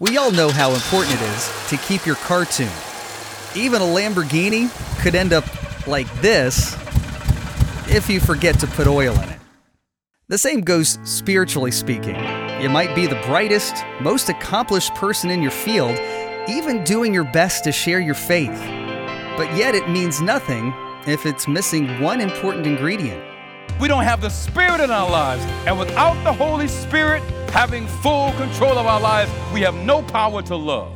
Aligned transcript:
We 0.00 0.16
all 0.16 0.30
know 0.30 0.48
how 0.48 0.70
important 0.74 1.20
it 1.20 1.22
is 1.22 1.50
to 1.70 1.76
keep 1.78 2.06
your 2.06 2.14
car 2.14 2.44
tuned. 2.44 2.70
Even 3.56 3.82
a 3.82 3.84
Lamborghini 3.84 4.70
could 5.02 5.16
end 5.16 5.32
up 5.32 5.44
like 5.88 6.06
this 6.20 6.74
if 7.88 8.08
you 8.08 8.20
forget 8.20 8.60
to 8.60 8.68
put 8.68 8.86
oil 8.86 9.12
in 9.14 9.28
it. 9.28 9.40
The 10.28 10.38
same 10.38 10.60
goes 10.60 11.00
spiritually 11.02 11.72
speaking. 11.72 12.14
You 12.60 12.68
might 12.68 12.94
be 12.94 13.08
the 13.08 13.20
brightest, 13.26 13.74
most 14.00 14.28
accomplished 14.28 14.94
person 14.94 15.30
in 15.30 15.42
your 15.42 15.50
field, 15.50 15.98
even 16.48 16.84
doing 16.84 17.12
your 17.12 17.24
best 17.32 17.64
to 17.64 17.72
share 17.72 17.98
your 17.98 18.14
faith. 18.14 18.60
But 19.36 19.52
yet 19.56 19.74
it 19.74 19.90
means 19.90 20.20
nothing 20.20 20.72
if 21.08 21.26
it's 21.26 21.48
missing 21.48 22.00
one 22.00 22.20
important 22.20 22.68
ingredient. 22.68 23.20
We 23.80 23.88
don't 23.88 24.04
have 24.04 24.20
the 24.20 24.28
Spirit 24.28 24.80
in 24.80 24.92
our 24.92 25.10
lives. 25.10 25.42
And 25.66 25.76
without 25.76 26.22
the 26.22 26.32
Holy 26.32 26.68
Spirit, 26.68 27.22
having 27.50 27.86
full 27.86 28.32
control 28.32 28.78
of 28.78 28.86
our 28.86 29.00
lives, 29.00 29.30
we 29.52 29.60
have 29.62 29.74
no 29.74 30.02
power 30.02 30.42
to 30.42 30.56
love. 30.56 30.92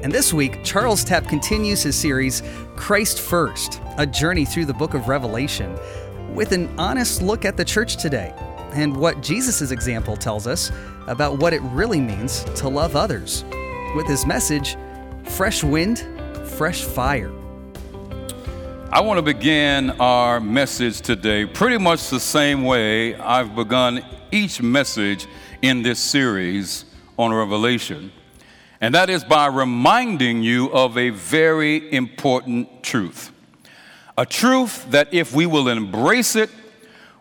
And 0.02 0.12
this 0.12 0.34
week, 0.34 0.64
Charles 0.64 1.04
Tapp 1.04 1.28
continues 1.28 1.84
his 1.84 1.96
series, 1.96 2.42
Christ 2.76 3.22
First, 3.22 3.80
a 3.98 4.08
journey 4.08 4.44
through 4.44 4.66
the 4.66 4.74
book 4.74 4.96
of 4.96 5.08
Revelation 5.08 5.78
with 6.34 6.52
an 6.52 6.68
honest 6.80 7.22
look 7.22 7.46
at 7.46 7.58
the 7.58 7.66
church 7.66 7.98
today 7.98 8.34
and 8.74 8.96
what 8.96 9.22
Jesus' 9.22 9.70
example 9.70 10.18
tells 10.18 10.48
us 10.48 10.72
about 11.08 11.38
what 11.38 11.54
it 11.54 11.62
really 11.62 12.02
means 12.02 12.44
to 12.56 12.68
love 12.68 12.96
others. 12.96 13.46
With 13.96 14.08
his 14.08 14.26
message, 14.26 14.76
Fresh 15.26 15.64
Wind, 15.64 16.08
Fresh 16.58 16.84
Fire. 16.84 17.32
I 18.92 19.02
want 19.02 19.18
to 19.18 19.22
begin 19.22 19.92
our 20.00 20.40
message 20.40 21.02
today 21.02 21.46
pretty 21.46 21.78
much 21.78 22.10
the 22.10 22.20
same 22.20 22.64
way 22.64 23.16
I've 23.16 23.56
begun 23.56 24.04
each 24.32 24.62
message 24.62 25.28
in 25.62 25.84
this 25.84 26.00
series 26.00 26.86
on 27.18 27.32
Revelation, 27.32 28.12
and 28.82 28.96
that 28.96 29.10
is 29.10 29.24
by 29.24 29.48
reminding 29.48 30.42
you 30.42 30.72
of 30.72 30.98
a 30.98 31.10
very 31.12 31.92
important 31.94 32.82
truth. 32.82 33.33
A 34.18 34.26
truth 34.26 34.90
that, 34.92 35.14
if 35.14 35.34
we 35.34 35.46
will 35.46 35.68
embrace 35.68 36.36
it, 36.36 36.50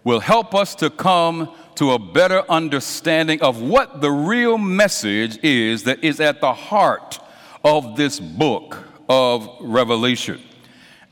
will 0.05 0.21
help 0.21 0.55
us 0.55 0.75
to 0.77 0.91
come 0.91 1.55
to 1.77 1.93
a 1.93 1.99
better 1.99 2.43
understanding 2.51 3.41
of 3.41 3.63
what 3.63 4.01
the 4.01 4.11
real 4.11 4.59
message 4.59 5.43
is 5.43 5.85
that 5.85 6.05
is 6.05 6.21
at 6.21 6.41
the 6.41 6.53
heart 6.53 7.19
of 7.65 7.97
this 7.97 8.21
book 8.21 8.77
of 9.09 9.49
Revelation. 9.61 10.41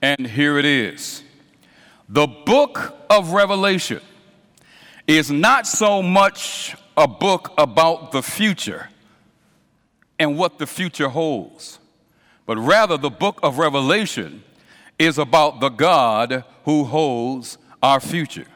And 0.02 0.26
here 0.26 0.58
it 0.58 0.64
is 0.64 1.22
The 2.08 2.26
book 2.26 2.96
of 3.08 3.32
Revelation 3.32 4.00
is 5.06 5.30
not 5.30 5.66
so 5.66 6.02
much 6.02 6.76
a 6.96 7.08
book 7.08 7.52
about 7.56 8.12
the 8.12 8.22
future 8.22 8.88
and 10.18 10.36
what 10.36 10.58
the 10.58 10.66
future 10.66 11.08
holds, 11.08 11.78
but 12.44 12.58
rather 12.58 12.98
the 12.98 13.10
book 13.10 13.40
of 13.42 13.58
Revelation 13.58 14.42
is 15.00 15.16
about 15.16 15.60
the 15.60 15.70
God 15.70 16.44
who 16.66 16.84
holds 16.84 17.56
our 17.82 18.00
future. 18.00 18.46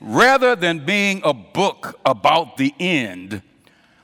Rather 0.00 0.56
than 0.56 0.84
being 0.84 1.22
a 1.24 1.32
book 1.32 1.98
about 2.04 2.56
the 2.56 2.74
end, 2.80 3.42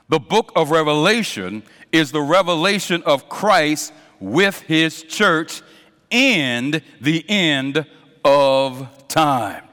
the 0.07 0.21
book 0.21 0.53
of 0.55 0.71
Revelation 0.71 1.61
is 1.91 2.13
the 2.13 2.21
revelation 2.21 3.03
of 3.03 3.27
Christ 3.27 3.91
with 4.21 4.61
his 4.61 5.03
church 5.03 5.61
and 6.09 6.81
the 7.01 7.25
end 7.29 7.85
of 8.23 9.07
time. 9.09 9.63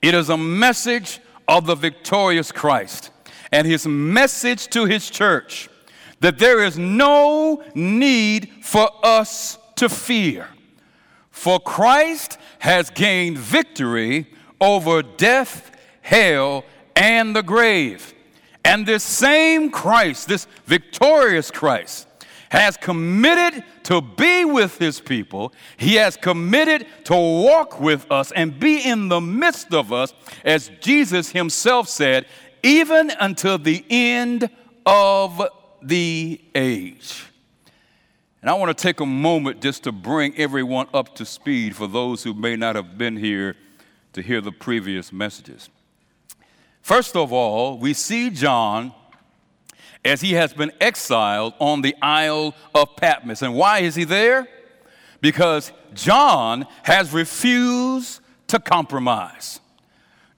It 0.00 0.14
is 0.14 0.28
a 0.28 0.36
message 0.36 1.18
of 1.48 1.66
the 1.66 1.74
victorious 1.74 2.52
Christ 2.52 3.10
and 3.50 3.66
his 3.66 3.84
message 3.84 4.68
to 4.68 4.84
his 4.84 5.10
church 5.10 5.68
that 6.20 6.38
there 6.38 6.62
is 6.62 6.78
no 6.78 7.64
need 7.74 8.52
for 8.62 8.88
us 9.02 9.58
to 9.74 9.88
fear. 9.88 10.46
For 11.40 11.58
Christ 11.58 12.36
has 12.58 12.90
gained 12.90 13.38
victory 13.38 14.26
over 14.60 15.02
death, 15.02 15.74
hell, 16.02 16.66
and 16.94 17.34
the 17.34 17.42
grave. 17.42 18.12
And 18.62 18.84
this 18.84 19.02
same 19.02 19.70
Christ, 19.70 20.28
this 20.28 20.46
victorious 20.66 21.50
Christ, 21.50 22.06
has 22.50 22.76
committed 22.76 23.64
to 23.84 24.02
be 24.02 24.44
with 24.44 24.76
his 24.76 25.00
people. 25.00 25.54
He 25.78 25.94
has 25.94 26.14
committed 26.14 26.86
to 27.04 27.14
walk 27.14 27.80
with 27.80 28.12
us 28.12 28.32
and 28.32 28.60
be 28.60 28.86
in 28.86 29.08
the 29.08 29.22
midst 29.22 29.72
of 29.72 29.94
us, 29.94 30.12
as 30.44 30.70
Jesus 30.80 31.30
himself 31.30 31.88
said, 31.88 32.26
even 32.62 33.10
until 33.18 33.56
the 33.56 33.82
end 33.88 34.50
of 34.84 35.40
the 35.80 36.38
age. 36.54 37.29
And 38.40 38.48
I 38.48 38.54
want 38.54 38.76
to 38.76 38.82
take 38.82 39.00
a 39.00 39.06
moment 39.06 39.60
just 39.60 39.84
to 39.84 39.92
bring 39.92 40.36
everyone 40.38 40.86
up 40.94 41.14
to 41.16 41.26
speed 41.26 41.76
for 41.76 41.86
those 41.86 42.22
who 42.22 42.32
may 42.32 42.56
not 42.56 42.74
have 42.74 42.96
been 42.96 43.16
here 43.16 43.54
to 44.14 44.22
hear 44.22 44.40
the 44.40 44.52
previous 44.52 45.12
messages. 45.12 45.68
First 46.80 47.16
of 47.16 47.32
all, 47.32 47.78
we 47.78 47.92
see 47.92 48.30
John 48.30 48.92
as 50.04 50.22
he 50.22 50.32
has 50.32 50.54
been 50.54 50.72
exiled 50.80 51.52
on 51.58 51.82
the 51.82 51.94
Isle 52.00 52.54
of 52.74 52.96
Patmos. 52.96 53.42
And 53.42 53.54
why 53.54 53.80
is 53.80 53.94
he 53.94 54.04
there? 54.04 54.48
Because 55.20 55.72
John 55.92 56.66
has 56.84 57.12
refused 57.12 58.20
to 58.46 58.58
compromise. 58.58 59.60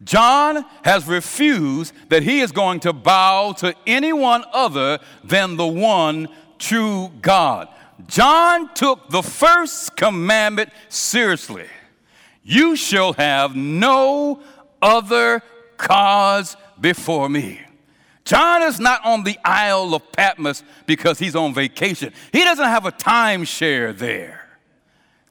John 0.02 0.64
has 0.84 1.06
refused 1.06 1.94
that 2.08 2.24
he 2.24 2.41
is 2.41 2.50
going 2.50 2.80
to 2.80 2.92
bow 2.92 3.52
to 3.58 3.72
anyone 3.86 4.44
other 4.52 4.98
than 5.22 5.56
the 5.56 5.66
one 5.66 6.26
true 6.58 7.12
God. 7.20 7.68
John 8.06 8.72
took 8.74 9.08
the 9.08 9.22
first 9.22 9.96
commandment 9.96 10.70
seriously. 10.88 11.66
You 12.42 12.76
shall 12.76 13.12
have 13.14 13.54
no 13.56 14.40
other 14.80 15.42
cause 15.76 16.56
before 16.80 17.28
me. 17.28 17.60
John 18.24 18.62
is 18.62 18.78
not 18.78 19.04
on 19.04 19.24
the 19.24 19.38
Isle 19.44 19.94
of 19.94 20.12
Patmos 20.12 20.62
because 20.86 21.18
he's 21.18 21.34
on 21.34 21.54
vacation. 21.54 22.12
He 22.32 22.44
doesn't 22.44 22.64
have 22.64 22.86
a 22.86 22.92
timeshare 22.92 23.96
there. 23.96 24.42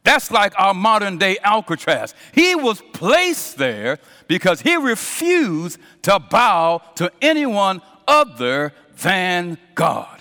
That's 0.03 0.31
like 0.31 0.53
our 0.59 0.73
modern 0.73 1.17
day 1.17 1.37
Alcatraz. 1.43 2.15
He 2.33 2.55
was 2.55 2.81
placed 2.93 3.57
there 3.57 3.99
because 4.27 4.61
he 4.61 4.75
refused 4.75 5.79
to 6.03 6.19
bow 6.19 6.81
to 6.95 7.11
anyone 7.21 7.81
other 8.07 8.73
than 9.01 9.57
God. 9.75 10.20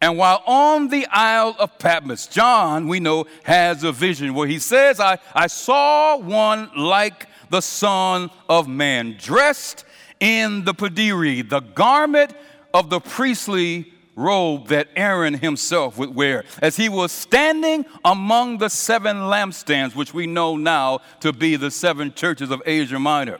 And 0.00 0.18
while 0.18 0.42
on 0.46 0.88
the 0.88 1.06
Isle 1.10 1.56
of 1.58 1.78
Patmos, 1.78 2.26
John, 2.26 2.86
we 2.86 3.00
know, 3.00 3.26
has 3.44 3.82
a 3.82 3.92
vision 3.92 4.34
where 4.34 4.46
he 4.46 4.58
says, 4.58 5.00
I, 5.00 5.18
I 5.34 5.46
saw 5.46 6.18
one 6.18 6.70
like 6.76 7.26
the 7.48 7.62
Son 7.62 8.30
of 8.48 8.68
Man, 8.68 9.16
dressed 9.18 9.84
in 10.20 10.64
the 10.64 10.74
podere, 10.74 11.48
the 11.48 11.60
garment 11.60 12.34
of 12.74 12.90
the 12.90 13.00
priestly 13.00 13.92
robe 14.16 14.68
that 14.68 14.88
Aaron 14.96 15.34
himself 15.34 15.98
would 15.98 16.14
wear, 16.14 16.44
as 16.60 16.76
he 16.76 16.88
was 16.88 17.12
standing 17.12 17.84
among 18.04 18.58
the 18.58 18.68
seven 18.68 19.16
lampstands, 19.16 19.94
which 19.94 20.12
we 20.12 20.26
know 20.26 20.56
now 20.56 21.00
to 21.20 21.32
be 21.32 21.56
the 21.56 21.70
seven 21.70 22.12
churches 22.12 22.50
of 22.50 22.62
Asia 22.66 22.98
Minor. 22.98 23.38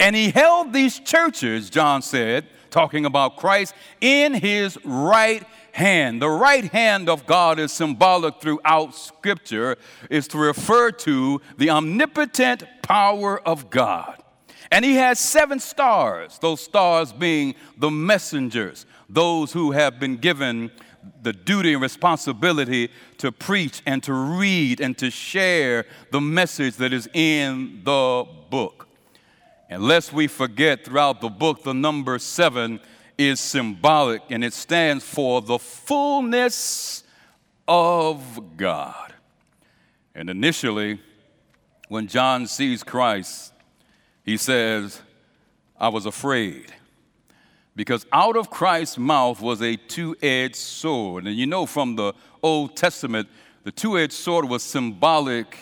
And 0.00 0.16
he 0.16 0.30
held 0.30 0.72
these 0.72 0.98
churches, 0.98 1.70
John 1.70 2.02
said, 2.02 2.46
talking 2.70 3.04
about 3.04 3.36
Christ, 3.36 3.74
in 4.00 4.34
his 4.34 4.78
right 4.84 5.44
hand. 5.72 6.22
The 6.22 6.30
right 6.30 6.64
hand 6.64 7.08
of 7.08 7.26
God 7.26 7.58
is 7.58 7.72
symbolic 7.72 8.40
throughout 8.40 8.94
Scripture, 8.94 9.76
is 10.08 10.28
to 10.28 10.38
refer 10.38 10.90
to 10.92 11.40
the 11.56 11.70
omnipotent 11.70 12.64
power 12.82 13.40
of 13.40 13.70
God. 13.70 14.22
And 14.70 14.84
he 14.84 14.94
has 14.94 15.18
seven 15.18 15.58
stars, 15.60 16.38
those 16.38 16.60
stars 16.60 17.12
being 17.12 17.54
the 17.76 17.90
messengers, 17.90 18.86
those 19.08 19.52
who 19.52 19.72
have 19.72 20.00
been 20.00 20.16
given 20.16 20.70
the 21.22 21.32
duty 21.32 21.72
and 21.72 21.82
responsibility 21.82 22.88
to 23.18 23.32
preach 23.32 23.82
and 23.86 24.02
to 24.04 24.12
read 24.12 24.80
and 24.80 24.96
to 24.98 25.10
share 25.10 25.84
the 26.10 26.20
message 26.20 26.76
that 26.76 26.92
is 26.92 27.08
in 27.12 27.82
the 27.84 28.24
book. 28.50 28.88
And 29.68 29.82
lest 29.82 30.12
we 30.12 30.26
forget 30.26 30.84
throughout 30.84 31.20
the 31.20 31.28
book, 31.28 31.64
the 31.64 31.74
number 31.74 32.18
seven 32.18 32.80
is 33.28 33.40
symbolic 33.40 34.22
and 34.30 34.44
it 34.44 34.52
stands 34.52 35.04
for 35.04 35.40
the 35.40 35.58
fullness 35.58 37.04
of 37.66 38.56
God. 38.56 39.12
And 40.14 40.28
initially, 40.28 41.00
when 41.88 42.06
John 42.06 42.46
sees 42.46 42.82
Christ, 42.82 43.52
he 44.24 44.36
says, 44.36 45.00
I 45.78 45.88
was 45.88 46.06
afraid. 46.06 46.72
Because 47.74 48.06
out 48.12 48.36
of 48.36 48.50
Christ's 48.50 48.98
mouth 48.98 49.40
was 49.40 49.62
a 49.62 49.76
two 49.76 50.14
edged 50.22 50.56
sword. 50.56 51.26
And 51.26 51.34
you 51.34 51.46
know 51.46 51.66
from 51.66 51.96
the 51.96 52.12
Old 52.42 52.76
Testament, 52.76 53.28
the 53.64 53.72
two 53.72 53.98
edged 53.98 54.12
sword 54.12 54.44
was 54.48 54.62
symbolic 54.62 55.56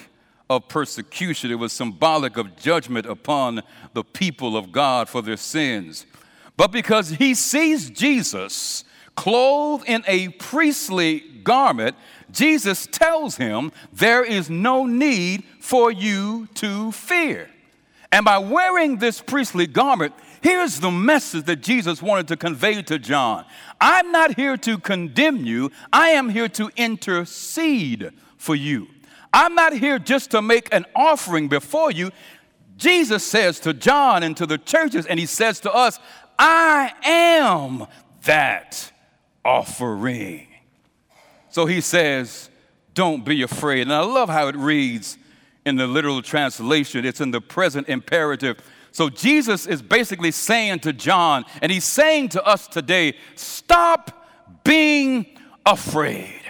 of 0.48 0.66
persecution, 0.66 1.52
it 1.52 1.54
was 1.54 1.72
symbolic 1.72 2.36
of 2.36 2.56
judgment 2.56 3.06
upon 3.06 3.62
the 3.92 4.02
people 4.02 4.56
of 4.56 4.72
God 4.72 5.08
for 5.08 5.22
their 5.22 5.36
sins. 5.36 6.06
But 6.56 6.72
because 6.72 7.10
he 7.10 7.34
sees 7.34 7.90
Jesus 7.90 8.84
clothed 9.16 9.84
in 9.88 10.02
a 10.06 10.28
priestly 10.28 11.20
garment, 11.42 11.96
Jesus 12.30 12.86
tells 12.86 13.36
him, 13.36 13.72
There 13.92 14.24
is 14.24 14.48
no 14.48 14.86
need 14.86 15.44
for 15.60 15.90
you 15.90 16.48
to 16.54 16.92
fear. 16.92 17.50
And 18.12 18.24
by 18.24 18.38
wearing 18.38 18.96
this 18.96 19.20
priestly 19.20 19.66
garment, 19.66 20.14
here's 20.42 20.80
the 20.80 20.90
message 20.90 21.44
that 21.44 21.56
Jesus 21.56 22.02
wanted 22.02 22.28
to 22.28 22.36
convey 22.36 22.82
to 22.82 22.98
John 22.98 23.44
I'm 23.80 24.10
not 24.12 24.36
here 24.36 24.56
to 24.58 24.78
condemn 24.78 25.44
you, 25.44 25.70
I 25.92 26.10
am 26.10 26.28
here 26.28 26.48
to 26.50 26.70
intercede 26.76 28.10
for 28.36 28.54
you. 28.54 28.88
I'm 29.32 29.54
not 29.54 29.74
here 29.74 29.98
just 29.98 30.32
to 30.32 30.42
make 30.42 30.72
an 30.74 30.86
offering 30.94 31.48
before 31.48 31.92
you. 31.92 32.10
Jesus 32.76 33.24
says 33.24 33.60
to 33.60 33.74
John 33.74 34.22
and 34.22 34.36
to 34.38 34.46
the 34.46 34.56
churches, 34.56 35.06
and 35.06 35.20
he 35.20 35.26
says 35.26 35.60
to 35.60 35.72
us, 35.72 36.00
I 36.42 36.94
am 37.04 37.86
that 38.24 38.90
offering. 39.44 40.46
So 41.50 41.66
he 41.66 41.82
says, 41.82 42.48
Don't 42.94 43.26
be 43.26 43.42
afraid. 43.42 43.82
And 43.82 43.92
I 43.92 44.00
love 44.00 44.30
how 44.30 44.48
it 44.48 44.56
reads 44.56 45.18
in 45.66 45.76
the 45.76 45.86
literal 45.86 46.22
translation, 46.22 47.04
it's 47.04 47.20
in 47.20 47.30
the 47.30 47.42
present 47.42 47.90
imperative. 47.90 48.56
So 48.90 49.10
Jesus 49.10 49.66
is 49.66 49.82
basically 49.82 50.30
saying 50.30 50.80
to 50.80 50.94
John, 50.94 51.44
and 51.60 51.70
he's 51.70 51.84
saying 51.84 52.30
to 52.30 52.42
us 52.42 52.66
today, 52.66 53.18
Stop 53.34 54.26
being 54.64 55.26
afraid. 55.66 56.40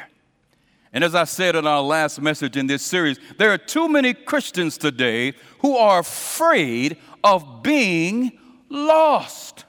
And 0.92 1.02
as 1.02 1.16
I 1.16 1.24
said 1.24 1.56
in 1.56 1.66
our 1.66 1.82
last 1.82 2.20
message 2.20 2.56
in 2.56 2.68
this 2.68 2.82
series, 2.82 3.18
there 3.38 3.52
are 3.52 3.58
too 3.58 3.88
many 3.88 4.14
Christians 4.14 4.78
today 4.78 5.34
who 5.58 5.76
are 5.76 5.98
afraid 5.98 6.96
of 7.24 7.64
being 7.64 8.38
lost. 8.68 9.64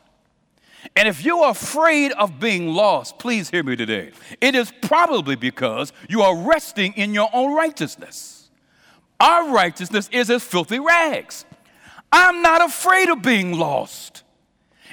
And 0.95 1.07
if 1.07 1.23
you 1.23 1.39
are 1.39 1.51
afraid 1.51 2.11
of 2.13 2.39
being 2.39 2.73
lost, 2.73 3.17
please 3.17 3.49
hear 3.49 3.63
me 3.63 3.75
today. 3.75 4.11
It 4.41 4.55
is 4.55 4.71
probably 4.81 5.35
because 5.35 5.93
you 6.09 6.21
are 6.21 6.35
resting 6.35 6.93
in 6.93 7.13
your 7.13 7.29
own 7.33 7.55
righteousness. 7.55 8.49
Our 9.19 9.53
righteousness 9.53 10.09
is 10.11 10.29
as 10.29 10.43
filthy 10.43 10.79
rags. 10.79 11.45
I'm 12.11 12.41
not 12.41 12.63
afraid 12.63 13.09
of 13.09 13.21
being 13.21 13.57
lost. 13.57 14.23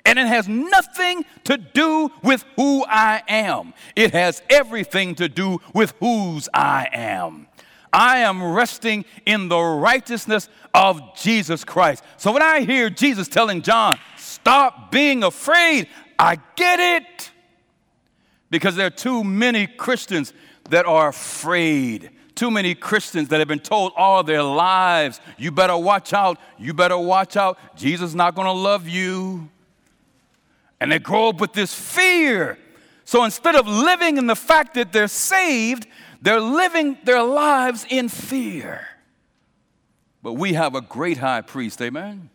And 0.05 0.19
it 0.19 0.27
has 0.27 0.47
nothing 0.49 1.25
to 1.45 1.59
do 1.59 2.11
with 2.23 2.45
who 2.57 2.85
I 2.87 3.23
am, 3.29 3.75
it 3.97 4.13
has 4.13 4.43
everything 4.49 5.15
to 5.17 5.29
do 5.29 5.61
with 5.75 5.95
whose 5.99 6.49
I 6.55 6.89
am. 6.93 7.49
I 7.93 8.19
am 8.19 8.43
resting 8.53 9.05
in 9.25 9.49
the 9.49 9.59
righteousness 9.59 10.49
of 10.75 11.01
Jesus 11.17 11.65
Christ. 11.65 12.05
So 12.19 12.33
when 12.33 12.43
I 12.43 12.61
hear 12.61 12.91
Jesus 12.91 13.29
telling 13.29 13.63
John, 13.63 13.99
stop 14.41 14.91
being 14.91 15.23
afraid, 15.23 15.89
I 16.19 16.39
get 16.57 16.81
it. 16.81 17.31
Because 18.51 18.77
there 18.77 18.87
are 18.87 18.91
too 18.91 19.25
many 19.25 19.67
Christians 19.67 20.33
that 20.71 20.87
are 20.87 21.09
afraid. 21.09 22.11
Too 22.35 22.51
many 22.51 22.75
Christians 22.75 23.29
that 23.29 23.41
have 23.41 23.49
been 23.49 23.59
told 23.59 23.93
all 23.97 24.23
their 24.23 24.43
lives, 24.43 25.21
you 25.37 25.51
better 25.51 25.77
watch 25.77 26.13
out, 26.13 26.39
you 26.57 26.73
better 26.73 26.97
watch 26.97 27.37
out, 27.37 27.59
Jesus 27.77 28.11
is 28.11 28.15
not 28.15 28.35
gonna 28.35 28.53
love 28.53 28.89
you. 28.89 29.49
And 30.81 30.93
they 30.93 31.01
grow 31.01 31.31
up 31.31 31.41
with 31.41 31.53
this 31.53 31.75
fear. 31.75 32.57
So 33.05 33.25
instead 33.25 33.57
of 33.57 33.67
living 33.67 34.19
in 34.19 34.29
the 34.29 34.37
fact 34.37 34.75
that 34.75 34.93
they're 34.93 35.09
saved, 35.09 35.89
they're 36.23 36.41
living 36.41 36.99
their 37.05 37.23
lives 37.23 37.85
in 37.89 38.09
fear. 38.09 38.87
But 40.23 40.35
we 40.35 40.53
have 40.53 40.75
a 40.75 40.81
great 40.81 41.19
high 41.19 41.41
priest, 41.41 41.81
amen, 41.83 42.31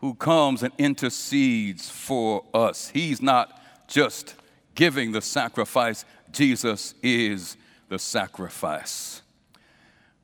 who 0.00 0.14
comes 0.14 0.62
and 0.62 0.72
intercedes 0.78 1.88
for 1.88 2.44
us. 2.54 2.88
He's 2.88 3.20
not 3.20 3.60
just 3.86 4.34
giving 4.74 5.12
the 5.12 5.20
sacrifice, 5.20 6.04
Jesus 6.32 6.94
is 7.02 7.56
the 7.88 7.98
sacrifice. 7.98 9.22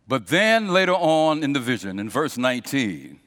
But 0.09 0.29
then 0.29 0.69
later 0.69 0.95
on 0.95 1.43
in 1.43 1.53
the 1.53 1.61
vision, 1.61 1.99
in 1.99 2.09
verse 2.09 2.39
19, 2.39 3.19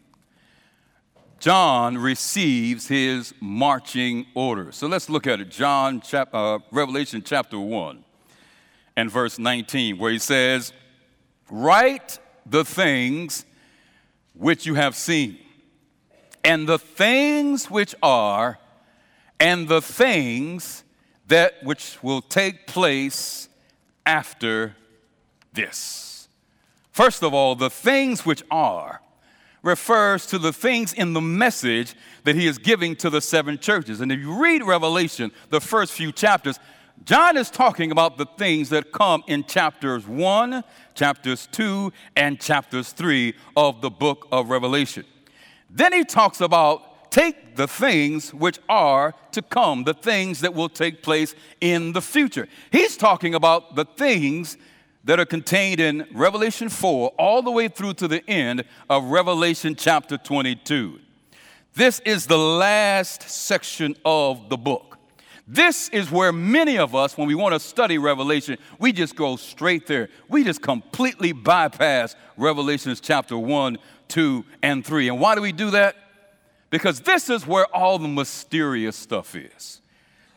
John 1.40 1.98
receives 1.98 2.88
his 2.88 3.34
marching 3.40 4.26
orders. 4.34 4.76
So 4.76 4.88
let's 4.88 5.10
look 5.10 5.28
at 5.28 5.40
it. 5.40 5.50
John, 5.50 6.02
chap- 6.02 6.34
uh, 6.34 6.60
Revelation 6.72 7.22
chapter 7.24 7.60
1 7.60 8.04
and 8.96 9.12
verse 9.12 9.40
19, 9.40 9.98
where 9.98 10.12
he 10.12 10.20
says, 10.20 10.74
Write 11.50 12.20
the 12.46 12.66
things 12.66 13.46
which 14.34 14.66
you 14.66 14.76
have 14.76 14.96
seen, 14.96 15.38
and 16.44 16.68
the 16.68 16.80
things 16.80 17.70
which 17.70 17.96
are, 18.02 18.60
and 19.40 19.68
the 19.68 19.82
things 19.82 20.84
that 21.28 21.64
which 21.64 21.98
will 22.02 22.22
take 22.22 22.68
place 22.68 23.50
after 24.06 24.76
this. 25.54 26.28
First 26.92 27.24
of 27.24 27.34
all, 27.34 27.56
the 27.56 27.70
things 27.70 28.26
which 28.26 28.44
are 28.52 29.02
refers 29.62 30.26
to 30.28 30.40
the 30.40 30.54
things 30.54 30.94
in 30.94 31.14
the 31.14 31.22
message 31.22 31.94
that 32.24 32.36
he 32.36 32.48
is 32.48 32.58
giving 32.58 32.96
to 32.98 33.10
the 33.10 33.22
seven 33.22 33.58
churches. 33.58 34.02
And 34.02 34.12
if 34.12 34.20
you 34.20 34.42
read 34.42 34.64
Revelation, 34.64 35.32
the 35.50 35.62
first 35.62 35.94
few 35.94 36.12
chapters, 36.12 36.60
John 37.06 37.38
is 37.38 37.50
talking 37.50 37.92
about 37.92 38.18
the 38.18 38.26
things 38.26 38.70
that 38.70 38.92
come 38.92 39.24
in 39.28 39.44
chapters 39.46 40.08
1, 40.08 40.64
chapters 40.96 41.48
2, 41.52 41.94
and 42.16 42.40
chapters 42.40 42.92
3 42.92 43.34
of 43.56 43.82
the 43.82 43.90
book 43.90 44.28
of 44.32 44.50
Revelation. 44.50 45.06
Then 45.70 45.94
he 45.94 46.04
talks 46.04 46.42
about 46.42 47.12
take 47.12 47.56
the 47.56 47.68
things 47.68 48.34
which 48.34 48.60
are 48.70 49.14
to 49.32 49.42
come, 49.42 49.84
the 49.84 49.94
things 49.94 50.42
that 50.42 50.54
will 50.54 50.70
take 50.70 51.02
place 51.02 51.36
in 51.62 51.94
the 51.94 52.02
future. 52.02 52.48
He's 52.72 52.96
talking 52.98 53.36
about 53.36 53.76
the 53.76 53.86
things 53.86 54.58
that 55.04 55.20
are 55.20 55.26
contained 55.26 55.80
in 55.80 56.08
Revelation 56.14 56.70
4 56.70 57.10
all 57.18 57.42
the 57.42 57.52
way 57.52 57.68
through 57.68 57.94
to 57.96 58.08
the 58.08 58.28
end 58.30 58.64
of 58.90 59.06
Revelation 59.06 59.76
chapter 59.76 60.18
22. 60.18 61.00
This 61.74 62.00
is 62.02 62.26
the 62.26 62.38
last 62.38 63.24
section 63.24 63.96
of 64.04 64.50
the 64.50 64.58
book. 64.58 64.98
This 65.48 65.90
is 65.90 66.12
where 66.12 66.32
many 66.32 66.78
of 66.78 66.94
us, 66.94 67.18
when 67.18 67.28
we 67.28 67.34
want 67.34 67.54
to 67.54 67.60
study 67.60 67.98
Revelation, 67.98 68.60
we 68.78 68.92
just 68.92 69.16
go 69.16 69.36
straight 69.36 69.88
there. 69.88 70.10
We 70.28 70.44
just 70.44 70.62
completely 70.62 71.32
bypass 71.32 72.16
Revelations 72.38 73.02
chapter 73.02 73.36
1, 73.36 73.80
2, 74.10 74.44
and 74.62 74.86
3. 74.86 75.10
And 75.10 75.20
why 75.20 75.36
do 75.36 75.42
we 75.42 75.52
do 75.52 75.72
that? 75.72 75.96
Because 76.70 77.00
this 77.00 77.30
is 77.30 77.48
where 77.48 77.66
all 77.76 77.98
the 77.98 78.08
mysterious 78.08 78.96
stuff 78.96 79.36
is. 79.36 79.82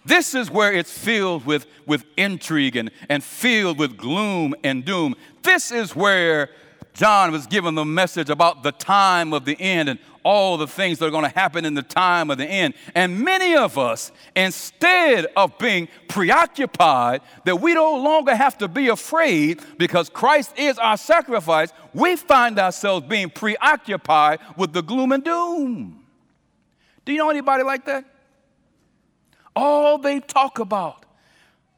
This 0.05 0.35
is 0.35 0.51
where 0.51 0.73
it's 0.73 0.97
filled 0.97 1.47
with, 1.47 1.67
with 1.87 2.05
intrigue 2.17 2.77
and, 2.77 2.91
and 3.09 3.23
filled 3.23 3.79
with 3.79 3.97
gloom 3.97 4.55
and 4.65 4.85
doom. 4.85 5.15
This 5.43 5.71
is 5.71 5.95
where 5.95 6.51
John 6.95 7.33
was 7.33 7.47
given 7.47 7.75
the 7.75 7.85
message 7.85 8.29
about 8.29 8.63
the 8.63 8.73
time 8.73 9.33
of 9.33 9.45
the 9.45 9.61
end 9.61 9.89
and 9.89 9.99
all 10.25 10.57
the 10.57 10.67
things 10.67 10.99
that 10.99 11.07
are 11.07 11.11
going 11.11 11.25
to 11.25 11.39
happen 11.39 11.65
in 11.65 11.75
the 11.75 11.83
time 11.83 12.31
of 12.31 12.39
the 12.39 12.47
end. 12.47 12.75
And 12.95 13.21
many 13.21 13.55
of 13.55 13.79
us, 13.79 14.13
instead 14.37 15.27
of 15.37 15.57
being 15.59 15.89
preoccupied 16.09 17.23
that 17.45 17.61
we 17.61 17.75
no 17.75 17.97
longer 17.97 18.35
have 18.35 18.59
to 18.59 18.69
be 18.69 18.89
afraid 18.89 19.61
because 19.79 20.09
Christ 20.09 20.59
is 20.59 20.79
our 20.79 20.97
sacrifice, 20.97 21.73
we 21.95 22.17
find 22.17 22.59
ourselves 22.59 23.07
being 23.07 23.31
preoccupied 23.31 24.41
with 24.57 24.73
the 24.73 24.83
gloom 24.83 25.13
and 25.13 25.25
doom. 25.25 26.05
Do 27.05 27.13
you 27.13 27.19
know 27.19 27.31
anybody 27.31 27.65
like 27.65 27.85
that? 27.87 28.05
All 29.55 29.99
they 29.99 30.21
talk 30.21 30.59
about 30.59 31.05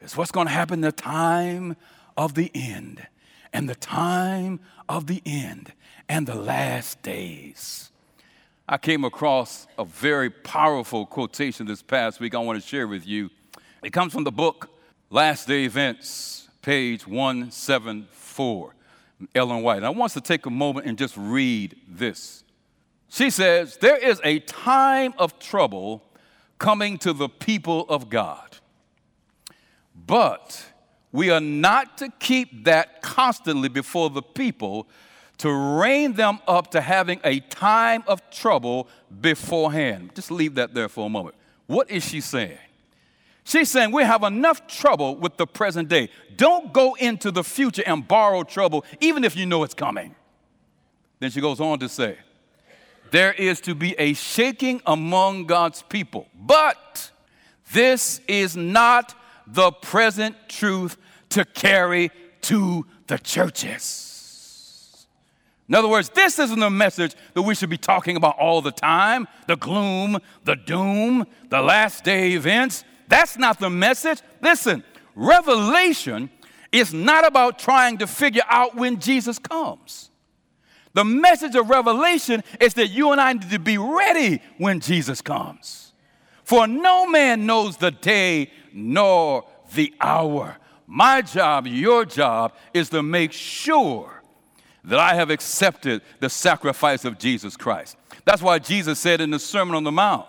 is 0.01 0.17
what's 0.17 0.31
going 0.31 0.47
to 0.47 0.53
happen 0.53 0.75
in 0.75 0.81
the 0.83 0.93
time 0.93 1.77
of 2.17 2.35
the 2.35 2.51
end 2.55 3.07
and 3.53 3.69
the 3.69 3.75
time 3.75 4.61
of 4.89 5.07
the 5.07 5.23
end 5.25 5.73
and 6.09 6.27
the 6.27 6.35
last 6.35 7.03
days. 7.03 7.91
I 8.67 8.79
came 8.79 9.05
across 9.05 9.67
a 9.77 9.85
very 9.85 10.31
powerful 10.31 11.05
quotation 11.05 11.67
this 11.67 11.83
past 11.83 12.19
week 12.19 12.35
I 12.35 12.39
want 12.39 12.63
to 12.63 12.67
share 12.67 12.89
with 12.89 13.07
you. 13.07 13.29
It 13.83 13.93
comes 13.93 14.15
from 14.15 14.25
the 14.25 14.33
book 14.33 14.71
Last 15.11 15.47
Day 15.47 15.65
Events, 15.65 16.49
page 16.63 17.07
174, 17.07 18.75
Ellen 19.35 19.63
White. 19.63 19.77
And 19.77 19.87
I 19.87 19.91
want 19.91 20.13
to 20.13 20.23
take 20.23 20.47
a 20.47 20.51
moment 20.51 20.87
and 20.87 20.97
just 20.97 21.15
read 21.19 21.77
this. 21.87 22.43
She 23.11 23.29
says, 23.29 23.77
There 23.77 23.99
is 23.99 24.19
a 24.25 24.39
time 24.39 25.13
of 25.19 25.39
trouble 25.39 26.03
coming 26.57 26.97
to 26.99 27.13
the 27.13 27.29
people 27.29 27.85
of 27.91 28.09
God. 28.09 28.57
But 29.95 30.65
we 31.13 31.31
are 31.31 31.39
not 31.39 31.99
to 31.99 32.09
keep 32.19 32.65
that 32.65 33.03
constantly 33.03 33.69
before 33.69 34.09
the 34.09 34.23
people 34.23 34.89
to 35.39 35.53
rein 35.53 36.15
them 36.15 36.39
up 36.47 36.71
to 36.73 36.81
having 36.81 37.21
a 37.25 37.41
time 37.41 38.05
of 38.07 38.29
trouble 38.31 38.89
beforehand. 39.21 40.13
Just 40.15 40.31
leave 40.31 40.55
that 40.55 40.75
there 40.75 40.89
for 40.89 41.07
a 41.07 41.09
moment. 41.09 41.35
What 41.67 41.91
is 41.91 42.05
she 42.05 42.21
saying? 42.21 42.59
She's 43.45 43.71
saying 43.71 43.93
we 43.93 44.05
have 44.05 44.23
enough 44.23 44.67
trouble 44.67 45.17
with 45.17 45.37
the 45.37 45.47
present 45.47 45.89
day. 45.89 46.09
Don't 46.37 46.73
go 46.73 46.95
into 46.95 47.31
the 47.31 47.45
future 47.45 47.83
and 47.87 48.07
borrow 48.07 48.43
trouble, 48.43 48.85
even 49.01 49.23
if 49.23 49.37
you 49.37 49.45
know 49.45 49.63
it's 49.65 49.75
coming. 49.75 50.15
Then 51.21 51.31
she 51.31 51.41
goes 51.41 51.61
on 51.61 51.79
to 51.81 51.89
say, 51.89 52.19
There 53.11 53.33
is 53.33 53.61
to 53.63 53.75
be 53.75 53.95
a 53.99 54.15
shaking 54.15 54.81
among 54.87 55.47
God's 55.47 55.83
people, 55.83 56.27
but 56.35 57.11
this 57.73 58.21
is 58.27 58.57
not 58.57 59.15
the 59.47 59.73
present 59.73 60.37
truth 60.49 60.97
to 61.31 61.45
carry 61.45 62.11
to 62.43 62.87
the 63.09 63.19
churches. 63.19 64.14
In 65.69 65.75
other 65.75 65.89
words, 65.89 66.11
this 66.11 66.39
isn't 66.39 66.63
a 66.63 66.71
message 66.71 67.15
that 67.33 67.43
we 67.43 67.55
should 67.55 67.71
be 67.71 67.79
talking 67.79 68.17
about 68.17 68.39
all 68.39 68.61
the 68.61 68.73
time 68.73 69.27
the 69.47 69.57
gloom, 69.57 70.19
the 70.45 70.57
doom, 70.57 71.27
the 71.49 71.61
last 71.61 72.05
day 72.05 72.33
events. 72.33 72.85
That's 73.09 73.39
not 73.39 73.61
the 73.61 73.71
message. 73.71 74.21
Listen, 74.43 74.85
Revelation 75.15 76.31
is 76.73 76.93
not 76.93 77.27
about 77.27 77.59
trying 77.59 77.99
to 77.99 78.07
figure 78.07 78.43
out 78.49 78.75
when 78.75 78.99
Jesus 78.99 79.39
comes. 79.39 80.11
The 80.93 81.05
message 81.05 81.55
of 81.55 81.71
Revelation 81.71 82.43
is 82.61 82.75
that 82.75 82.89
you 82.89 83.13
and 83.13 83.21
I 83.21 83.33
need 83.33 83.51
to 83.51 83.59
be 83.59 83.79
ready 83.79 84.41
when 84.59 84.81
Jesus 84.81 85.21
comes. 85.21 85.93
For 86.45 86.67
no 86.67 87.07
man 87.07 87.47
knows 87.47 87.77
the 87.79 87.91
day 87.91 88.51
nor 88.73 89.45
the 89.75 89.95
hour. 90.01 90.57
My 90.87 91.23
job, 91.23 91.67
your 91.67 92.05
job, 92.05 92.53
is 92.73 92.91
to 92.91 93.03
make 93.03 93.33
sure 93.33 94.14
that 94.85 94.99
I 94.99 95.15
have 95.15 95.31
accepted 95.31 96.03
the 96.21 96.29
sacrifice 96.29 97.05
of 97.05 97.19
Jesus 97.19 97.57
Christ. 97.57 97.97
That's 98.25 98.43
why 98.43 98.59
Jesus 98.59 98.99
said 98.99 99.21
in 99.21 99.31
the 99.31 99.39
Sermon 99.39 99.75
on 99.75 99.85
the 99.85 99.93
Mount, 99.93 100.27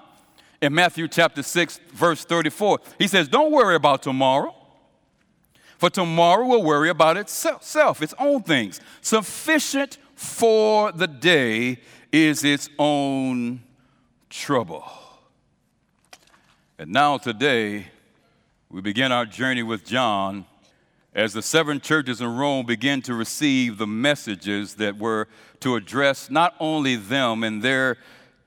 in 0.62 0.74
Matthew 0.74 1.08
chapter 1.08 1.44
6, 1.44 1.80
verse 1.94 2.24
34. 2.24 2.80
He 2.98 3.08
says, 3.08 3.28
Don't 3.28 3.52
worry 3.52 3.76
about 3.76 4.02
tomorrow, 4.02 4.56
for 5.78 5.90
tomorrow 5.90 6.46
will 6.46 6.64
worry 6.64 6.90
about 6.90 7.18
itself, 7.18 8.02
its 8.02 8.14
own 8.18 8.44
things. 8.44 8.80
Sufficient 9.02 9.98
for 10.16 10.92
the 10.94 11.08
day 11.08 11.80
is 12.12 12.44
its 12.46 12.70
own 12.80 13.62
trouble. 14.30 14.86
And 16.78 16.92
now, 16.92 17.18
today, 17.18 17.88
we 18.70 18.82
begin 18.82 19.12
our 19.12 19.26
journey 19.26 19.64
with 19.64 19.86
John 19.86 20.46
as 21.16 21.32
the 21.32 21.42
seven 21.42 21.80
churches 21.80 22.20
in 22.20 22.36
Rome 22.36 22.66
began 22.66 23.02
to 23.04 23.14
receive 23.14 23.78
the 23.78 23.88
messages 23.88 24.76
that 24.76 24.98
were 24.98 25.30
to 25.62 25.76
address 25.76 26.30
not 26.30 26.54
only 26.60 26.98
them 26.98 27.44
and 27.44 27.64
their 27.64 27.98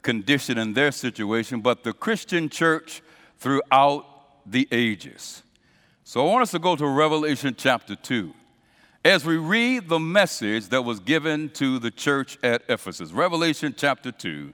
condition 0.03 0.59
and 0.59 0.75
their 0.75 0.93
situation, 0.93 1.61
but 1.61 1.83
the 1.83 1.95
Christian 1.95 2.51
church 2.51 3.03
throughout 3.39 4.05
the 4.45 4.69
ages. 4.71 5.43
So 6.05 6.27
I 6.27 6.31
want 6.31 6.43
us 6.43 6.51
to 6.51 6.59
go 6.59 6.77
to 6.77 6.87
Revelation 6.87 7.55
chapter 7.57 7.97
2 7.97 8.35
as 9.05 9.25
we 9.25 9.39
read 9.39 9.89
the 9.89 9.99
message 9.99 10.69
that 10.69 10.83
was 10.83 11.01
given 11.01 11.49
to 11.51 11.79
the 11.79 11.91
church 11.91 12.39
at 12.43 12.63
Ephesus. 12.69 13.13
Revelation 13.13 13.75
chapter 13.77 14.13
2, 14.13 14.53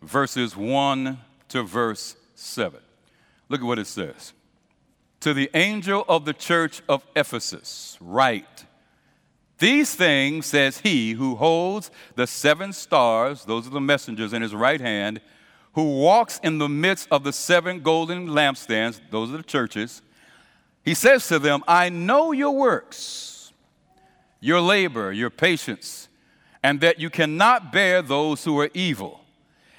verses 0.00 0.56
1 0.56 1.18
to 1.48 1.62
verse 1.64 2.16
7. 2.36 2.80
Look 3.48 3.60
at 3.60 3.66
what 3.66 3.80
it 3.80 3.88
says. 3.88 4.32
To 5.22 5.32
the 5.32 5.50
angel 5.54 6.04
of 6.08 6.24
the 6.24 6.32
church 6.32 6.82
of 6.88 7.06
Ephesus, 7.14 7.96
write, 8.00 8.64
these 9.58 9.94
things 9.94 10.46
says 10.46 10.78
he 10.78 11.12
who 11.12 11.36
holds 11.36 11.92
the 12.16 12.26
seven 12.26 12.72
stars, 12.72 13.44
those 13.44 13.68
are 13.68 13.70
the 13.70 13.80
messengers 13.80 14.32
in 14.32 14.42
his 14.42 14.52
right 14.52 14.80
hand, 14.80 15.20
who 15.74 16.00
walks 16.00 16.40
in 16.42 16.58
the 16.58 16.68
midst 16.68 17.06
of 17.12 17.22
the 17.22 17.32
seven 17.32 17.82
golden 17.82 18.26
lampstands, 18.26 19.00
those 19.12 19.32
are 19.32 19.36
the 19.36 19.44
churches. 19.44 20.02
He 20.84 20.92
says 20.92 21.28
to 21.28 21.38
them, 21.38 21.62
I 21.68 21.88
know 21.88 22.32
your 22.32 22.50
works, 22.50 23.52
your 24.40 24.60
labor, 24.60 25.12
your 25.12 25.30
patience, 25.30 26.08
and 26.64 26.80
that 26.80 26.98
you 26.98 27.10
cannot 27.10 27.70
bear 27.70 28.02
those 28.02 28.42
who 28.42 28.58
are 28.58 28.70
evil. 28.74 29.20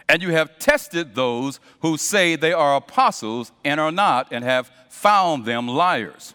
And 0.10 0.22
you 0.22 0.30
have 0.30 0.60
tested 0.60 1.16
those 1.16 1.60
who 1.80 1.98
say 1.98 2.36
they 2.36 2.54
are 2.54 2.76
apostles 2.76 3.52
and 3.64 3.80
are 3.80 3.92
not, 3.92 4.32
and 4.32 4.44
have 4.44 4.72
found 4.90 5.46
them 5.46 5.68
liars. 5.68 6.34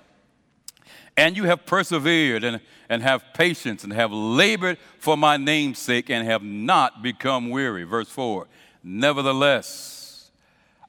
And 1.16 1.36
you 1.36 1.44
have 1.44 1.66
persevered 1.66 2.44
and 2.44 2.60
and 2.88 3.02
have 3.02 3.22
patience 3.34 3.84
and 3.84 3.92
have 3.92 4.12
labored 4.12 4.78
for 4.98 5.16
my 5.16 5.36
name's 5.36 5.78
sake 5.78 6.10
and 6.10 6.26
have 6.26 6.42
not 6.42 7.02
become 7.02 7.50
weary. 7.50 7.84
Verse 7.84 8.08
4 8.08 8.46
Nevertheless, 8.82 10.30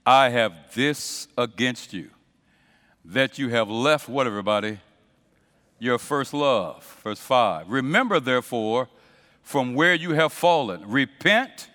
I 0.06 0.30
have 0.30 0.54
this 0.74 1.28
against 1.38 1.94
you 1.94 2.10
that 3.04 3.38
you 3.38 3.50
have 3.50 3.70
left 3.70 4.08
what, 4.08 4.28
everybody? 4.28 4.80
Your 5.80 5.98
first 5.98 6.34
love. 6.34 7.00
Verse 7.04 7.20
5 7.20 7.70
Remember, 7.70 8.20
therefore, 8.20 8.88
from 9.42 9.74
where 9.74 9.96
you 9.96 10.12
have 10.12 10.32
fallen, 10.32 10.88
repent 10.90 11.70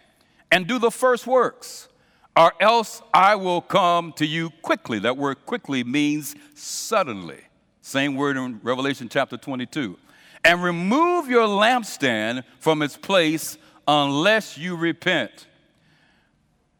and 0.54 0.68
do 0.68 0.78
the 0.78 0.90
first 0.90 1.26
works, 1.26 1.88
or 2.36 2.52
else 2.60 3.02
I 3.12 3.34
will 3.34 3.60
come 3.60 4.12
to 4.12 4.24
you 4.24 4.50
quickly. 4.62 5.00
That 5.00 5.16
word 5.16 5.44
quickly 5.46 5.82
means 5.82 6.36
suddenly. 6.54 7.40
Same 7.80 8.14
word 8.14 8.36
in 8.36 8.60
Revelation 8.62 9.08
chapter 9.08 9.36
22 9.36 9.98
and 10.44 10.62
remove 10.62 11.28
your 11.28 11.48
lampstand 11.48 12.44
from 12.60 12.82
its 12.82 12.96
place 12.96 13.58
unless 13.88 14.56
you 14.56 14.76
repent. 14.76 15.48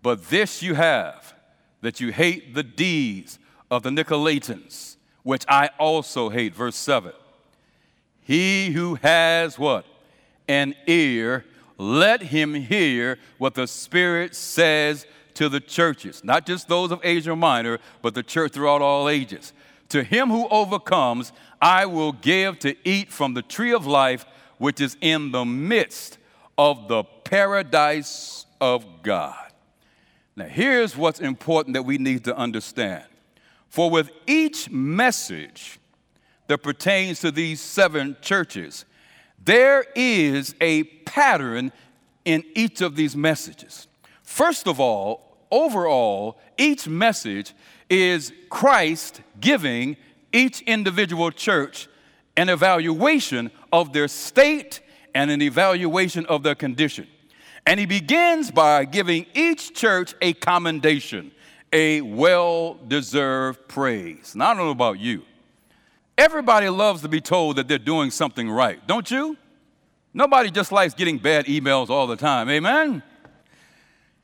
But 0.03 0.29
this 0.29 0.63
you 0.63 0.75
have, 0.75 1.35
that 1.81 2.01
you 2.01 2.13
hate 2.13 2.55
the 2.55 2.63
deeds 2.63 3.41
of 3.73 3.83
the 3.83 3.91
Nicolaitans, 3.91 4.99
which 5.25 5.45
I 5.49 5.71
also 5.81 6.29
hate. 6.29 6.55
Verse 6.55 6.77
7. 6.77 7.13
He 8.21 8.71
who 8.71 8.95
has 8.97 9.59
what? 9.59 9.85
An 10.47 10.77
ear, 10.87 11.45
let 11.79 12.23
him 12.23 12.55
hear 12.55 13.19
what 13.39 13.55
the 13.55 13.67
Spirit 13.67 14.35
says 14.35 15.07
to 15.35 15.49
the 15.49 15.61
churches, 15.61 16.23
not 16.23 16.47
just 16.47 16.69
those 16.69 16.91
of 16.93 17.01
Asia 17.03 17.35
Minor, 17.35 17.79
but 18.03 18.15
the 18.15 18.23
church 18.23 18.53
throughout 18.53 18.83
all 18.83 19.09
ages. 19.09 19.53
To 19.91 20.03
him 20.03 20.31
who 20.31 20.49
overcomes, 20.49 21.33
I 21.61 21.87
will 21.87 22.13
give 22.13 22.59
to 22.61 22.77
eat 22.89 23.13
from 23.13 23.35
the 23.35 23.43
tree 23.43 23.73
of 23.73 23.87
life, 23.87 24.25
which 24.59 24.81
is 24.81 24.97
in 25.01 25.33
the 25.33 25.45
midst 25.45 26.19
of 26.57 26.89
the 26.89 27.05
paradise 27.05 28.47
of 28.61 28.85
God. 29.03 29.37
Now, 30.37 30.47
here's 30.47 30.97
what's 30.97 31.21
important 31.21 31.75
that 31.75 31.83
we 31.83 31.99
need 31.99 32.25
to 32.25 32.37
understand. 32.37 33.05
For 33.69 33.91
with 33.91 34.11
each 34.27 34.71
message 34.71 35.79
that 36.47 36.59
pertains 36.59 37.21
to 37.21 37.31
these 37.31 37.61
seven 37.61 38.17
churches, 38.21 38.85
there 39.45 39.85
is 39.95 40.55
a 40.61 40.85
pattern 40.85 41.73
in 42.25 42.45
each 42.55 42.81
of 42.81 42.97
these 42.97 43.15
messages. 43.15 43.87
First 44.23 44.67
of 44.67 44.81
all, 44.81 45.37
overall, 45.51 46.39
each 46.57 46.89
message 46.89 47.53
is 47.91 48.33
Christ 48.49 49.21
giving 49.41 49.97
each 50.33 50.63
individual 50.63 51.31
church 51.31 51.89
an 52.37 52.49
evaluation 52.49 53.51
of 53.73 53.93
their 53.93 54.09
state 54.09 54.81
and 55.15 55.31
an 55.31 55.43
evaluation 55.43 56.27
of 56.27 56.43
their 56.43 56.55
condition. 56.55 57.07
And 57.67 57.79
he 57.79 57.87
begins 57.87 58.51
by 58.51 58.85
giving 58.85 59.27
each 59.35 59.75
church 59.75 60.15
a 60.21 60.33
commendation, 60.35 61.31
a 61.73 62.01
well 62.01 62.79
deserved 62.89 63.69
praise. 63.69 64.35
Now, 64.35 64.51
I 64.51 64.55
don't 64.55 64.65
know 64.65 64.71
about 64.71 64.99
you. 64.99 65.23
Everybody 66.17 66.69
loves 66.69 67.03
to 67.03 67.09
be 67.09 67.21
told 67.21 67.57
that 67.57 67.67
they're 67.67 67.79
doing 67.79 68.11
something 68.11 68.49
right, 68.49 68.85
don't 68.87 69.11
you? 69.11 69.37
Nobody 70.13 70.51
just 70.51 70.71
likes 70.71 70.95
getting 70.95 71.19
bad 71.19 71.47
emails 71.47 71.91
all 71.91 72.07
the 72.07 72.17
time, 72.17 72.49
amen? 72.49 73.03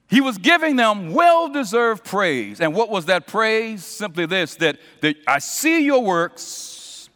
He 0.09 0.20
was 0.20 0.38
giving 0.38 0.76
them 0.76 1.12
well 1.12 1.49
deserved 1.49 2.04
praise. 2.04 2.61
And 2.61 2.75
what 2.75 2.90
was 2.90 3.06
that 3.06 3.26
praise? 3.26 3.85
Simply 3.85 4.26
this 4.26 4.56
that, 4.56 4.78
that 5.02 5.16
I 5.26 5.38
see 5.38 5.85
your 5.85 6.02
works, 6.02 7.09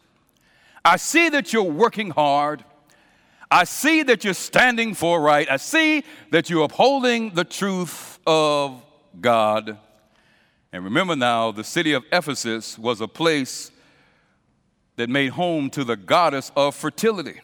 I 0.83 0.97
see 0.97 1.29
that 1.29 1.53
you're 1.53 1.63
working 1.63 2.09
hard, 2.09 2.63
I 3.49 3.63
see 3.63 4.03
that 4.03 4.23
you're 4.25 4.33
standing 4.33 4.93
for 4.93 5.21
right, 5.21 5.49
I 5.49 5.57
see 5.57 6.03
that 6.31 6.49
you're 6.49 6.65
upholding 6.65 7.31
the 7.31 7.45
truth 7.45 8.19
of 8.27 8.81
God. 9.21 9.77
And 10.73 10.83
remember 10.83 11.15
now, 11.15 11.51
the 11.51 11.63
city 11.63 11.93
of 11.93 12.03
Ephesus 12.11 12.77
was 12.77 12.99
a 12.99 13.07
place 13.07 13.71
that 14.95 15.09
made 15.09 15.31
home 15.31 15.69
to 15.71 15.83
the 15.83 15.95
goddess 15.95 16.51
of 16.55 16.75
fertility. 16.75 17.41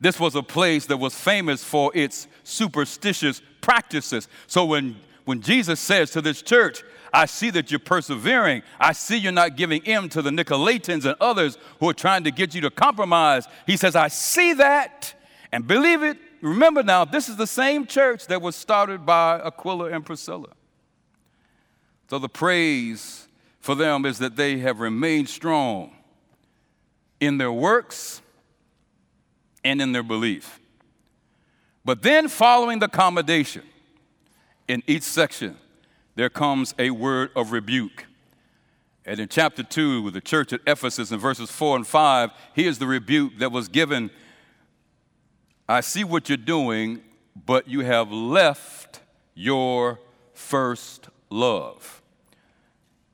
This 0.00 0.20
was 0.20 0.34
a 0.34 0.42
place 0.42 0.86
that 0.86 0.98
was 0.98 1.14
famous 1.14 1.64
for 1.64 1.90
its 1.94 2.28
superstitious 2.44 3.40
practices. 3.60 4.28
So 4.46 4.66
when, 4.66 4.96
when 5.24 5.40
Jesus 5.40 5.80
says 5.80 6.10
to 6.10 6.20
this 6.20 6.42
church, 6.42 6.82
I 7.12 7.24
see 7.24 7.48
that 7.50 7.70
you're 7.70 7.80
persevering. 7.80 8.62
I 8.78 8.92
see 8.92 9.16
you're 9.16 9.32
not 9.32 9.56
giving 9.56 9.82
in 9.84 10.10
to 10.10 10.20
the 10.20 10.30
Nicolaitans 10.30 11.06
and 11.06 11.16
others 11.18 11.56
who 11.80 11.88
are 11.88 11.94
trying 11.94 12.24
to 12.24 12.30
get 12.30 12.54
you 12.54 12.60
to 12.62 12.70
compromise. 12.70 13.46
He 13.66 13.78
says, 13.78 13.96
I 13.96 14.08
see 14.08 14.52
that, 14.54 15.14
And 15.50 15.66
believe 15.66 16.02
it, 16.02 16.18
remember 16.42 16.82
now, 16.82 17.06
this 17.06 17.30
is 17.30 17.36
the 17.36 17.46
same 17.46 17.86
church 17.86 18.26
that 18.26 18.42
was 18.42 18.54
started 18.54 19.06
by 19.06 19.40
Aquila 19.40 19.92
and 19.92 20.04
Priscilla. 20.04 20.50
So 22.10 22.18
the 22.18 22.28
praise 22.28 23.28
for 23.60 23.74
them 23.74 24.04
is 24.04 24.18
that 24.18 24.36
they 24.36 24.58
have 24.58 24.80
remained 24.80 25.30
strong 25.30 25.95
in 27.20 27.38
their 27.38 27.52
works 27.52 28.20
and 29.64 29.80
in 29.80 29.92
their 29.92 30.02
belief. 30.02 30.60
But 31.84 32.02
then, 32.02 32.28
following 32.28 32.80
the 32.80 32.88
commendation, 32.88 33.62
in 34.68 34.82
each 34.86 35.04
section, 35.04 35.56
there 36.16 36.30
comes 36.30 36.74
a 36.78 36.90
word 36.90 37.30
of 37.36 37.52
rebuke. 37.52 38.06
And 39.04 39.20
in 39.20 39.28
chapter 39.28 39.62
2, 39.62 40.02
with 40.02 40.14
the 40.14 40.20
church 40.20 40.52
at 40.52 40.60
Ephesus 40.66 41.12
in 41.12 41.20
verses 41.20 41.50
4 41.50 41.76
and 41.76 41.86
5, 41.86 42.30
here's 42.54 42.78
the 42.78 42.86
rebuke 42.86 43.38
that 43.38 43.52
was 43.52 43.68
given 43.68 44.10
I 45.68 45.80
see 45.80 46.04
what 46.04 46.28
you're 46.28 46.36
doing, 46.36 47.02
but 47.44 47.66
you 47.68 47.80
have 47.80 48.12
left 48.12 49.00
your 49.34 49.98
first 50.32 51.08
love. 51.28 52.02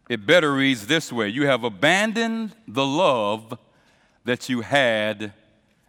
It 0.08 0.26
better 0.26 0.52
reads 0.52 0.86
this 0.86 1.12
way 1.12 1.28
You 1.28 1.46
have 1.46 1.64
abandoned 1.64 2.54
the 2.68 2.84
love 2.84 3.58
that 4.24 4.48
you 4.48 4.60
had 4.60 5.32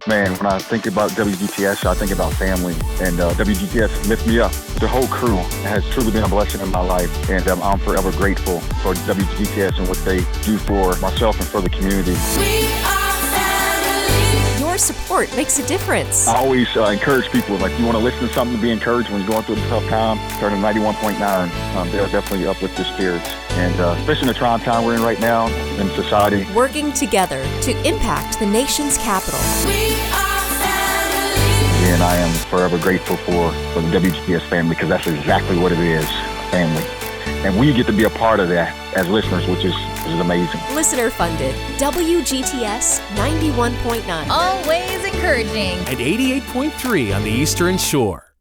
Man, 0.07 0.31
when 0.37 0.45
I 0.45 0.57
think 0.57 0.85
about 0.85 1.11
WGTS, 1.11 1.85
I 1.85 1.93
think 1.93 2.11
about 2.11 2.31
family, 2.35 2.75
and 3.01 3.19
uh, 3.19 3.33
WGTS 3.33 4.07
lifts 4.07 4.25
me 4.25 4.39
up. 4.39 4.53
The 4.79 4.87
whole 4.87 5.07
crew 5.07 5.35
has 5.63 5.87
truly 5.89 6.11
been 6.11 6.23
a 6.23 6.29
blessing 6.29 6.61
in 6.61 6.71
my 6.71 6.79
life, 6.79 7.29
and 7.29 7.45
um, 7.49 7.61
I'm 7.61 7.77
forever 7.79 8.13
grateful 8.13 8.61
for 8.81 8.93
WGTS 8.93 9.79
and 9.79 9.87
what 9.89 9.97
they 10.05 10.19
do 10.45 10.57
for 10.59 10.95
myself 10.99 11.37
and 11.39 11.47
for 11.47 11.59
the 11.59 11.69
community. 11.69 12.15
Your 14.77 14.93
support 14.93 15.35
makes 15.35 15.57
a 15.57 15.65
difference. 15.65 16.27
I 16.27 16.35
always 16.35 16.67
uh, 16.77 16.83
encourage 16.89 17.31
people, 17.31 17.57
like, 17.57 17.75
you 17.79 17.85
want 17.85 17.97
to 17.97 18.03
listen 18.03 18.27
to 18.27 18.31
something 18.31 18.55
to 18.55 18.61
be 18.61 18.69
encouraged 18.69 19.09
when 19.09 19.21
you're 19.21 19.29
going 19.31 19.41
through 19.41 19.55
a 19.55 19.69
tough 19.69 19.83
time, 19.87 20.19
turn 20.39 20.51
to 20.51 20.57
91.9. 20.59 21.75
Um, 21.75 21.89
they'll 21.89 22.07
definitely 22.09 22.45
uplift 22.45 22.77
your 22.77 22.85
spirits. 22.85 23.27
And 23.53 23.73
uh, 23.81 23.95
especially 23.97 24.21
in 24.21 24.27
the 24.27 24.33
trying 24.35 24.59
time 24.59 24.85
we're 24.85 24.93
in 24.93 25.01
right 25.01 25.19
now 25.19 25.47
in 25.81 25.89
society. 25.95 26.45
Working 26.53 26.91
together 26.91 27.43
to 27.61 27.87
impact 27.87 28.37
the 28.37 28.45
nation's 28.45 28.99
capital. 28.99 29.39
We 29.65 29.95
are 30.13 30.37
family 30.61 31.93
and 31.93 32.03
I 32.03 32.15
am 32.17 32.31
forever 32.45 32.77
grateful 32.77 33.17
for, 33.17 33.51
for 33.73 33.81
the 33.81 33.99
WGTS 33.99 34.41
family 34.41 34.75
because 34.75 34.89
that's 34.89 35.07
exactly 35.07 35.57
what 35.57 35.71
it 35.71 35.79
is, 35.79 36.05
family. 36.51 36.83
And 37.45 37.59
we 37.59 37.73
get 37.73 37.85
to 37.87 37.93
be 37.93 38.03
a 38.03 38.09
part 38.09 38.39
of 38.39 38.49
that 38.49 38.73
as 38.97 39.07
listeners, 39.07 39.47
which 39.47 39.63
is, 39.63 39.73
which 39.73 40.13
is 40.13 40.19
amazing. 40.19 40.59
Listener 40.73 41.09
funded, 41.09 41.55
WGTS 41.77 42.99
91.9. 43.15 44.27
Always 44.29 45.05
encouraging. 45.05 45.77
At 45.87 45.99
88.3 45.99 47.15
on 47.15 47.23
the 47.23 47.31
Eastern 47.31 47.77
Shore. 47.77 48.33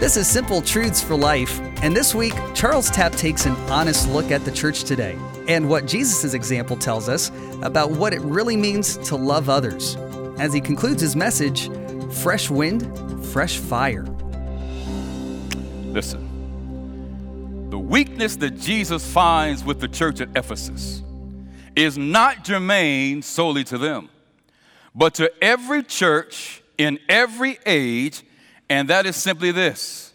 This 0.00 0.16
is 0.16 0.26
Simple 0.26 0.62
Truths 0.62 1.02
for 1.02 1.14
Life, 1.14 1.60
and 1.82 1.94
this 1.94 2.14
week, 2.14 2.32
Charles 2.54 2.90
Tapp 2.90 3.12
takes 3.12 3.44
an 3.44 3.52
honest 3.70 4.08
look 4.08 4.30
at 4.30 4.44
the 4.46 4.50
church 4.50 4.84
today 4.84 5.18
and 5.46 5.68
what 5.68 5.84
Jesus' 5.84 6.32
example 6.32 6.76
tells 6.76 7.08
us 7.08 7.30
about 7.62 7.90
what 7.90 8.14
it 8.14 8.20
really 8.20 8.56
means 8.56 8.96
to 9.08 9.16
love 9.16 9.48
others. 9.48 9.96
As 10.38 10.54
he 10.54 10.60
concludes 10.60 11.02
his 11.02 11.16
message, 11.16 11.68
fresh 12.12 12.48
wind, 12.48 13.26
fresh 13.26 13.58
fire. 13.58 14.04
Listen, 15.86 16.24
the 16.24 16.29
weakness 17.90 18.36
that 18.36 18.52
Jesus 18.52 19.04
finds 19.04 19.64
with 19.64 19.80
the 19.80 19.88
church 19.88 20.20
at 20.20 20.28
Ephesus 20.36 21.02
is 21.74 21.98
not 21.98 22.44
germane 22.44 23.20
solely 23.20 23.64
to 23.64 23.76
them, 23.76 24.08
but 24.94 25.12
to 25.14 25.30
every 25.42 25.82
church 25.82 26.62
in 26.78 27.00
every 27.08 27.58
age, 27.66 28.22
and 28.68 28.88
that 28.88 29.06
is 29.06 29.16
simply 29.16 29.50
this 29.50 30.12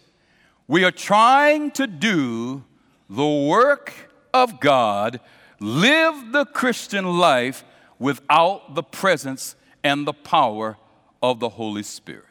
we 0.66 0.84
are 0.84 0.90
trying 0.90 1.70
to 1.72 1.86
do 1.86 2.64
the 3.10 3.28
work 3.28 3.92
of 4.32 4.58
God, 4.58 5.20
live 5.60 6.32
the 6.32 6.46
Christian 6.46 7.04
life 7.18 7.62
without 7.98 8.74
the 8.74 8.82
presence 8.82 9.54
and 9.84 10.06
the 10.06 10.14
power 10.14 10.78
of 11.22 11.40
the 11.40 11.50
Holy 11.50 11.82
Spirit. 11.82 12.24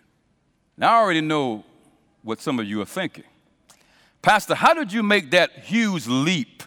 Now, 0.75 0.95
I 0.95 1.01
already 1.01 1.21
know 1.21 1.63
what 2.23 2.41
some 2.41 2.59
of 2.59 2.65
you 2.65 2.81
are 2.81 2.85
thinking. 2.85 3.23
Pastor, 4.25 4.55
how 4.55 4.73
did 4.73 4.91
you 4.91 5.03
make 5.03 5.29
that 5.29 5.51
huge 5.51 6.07
leap 6.07 6.63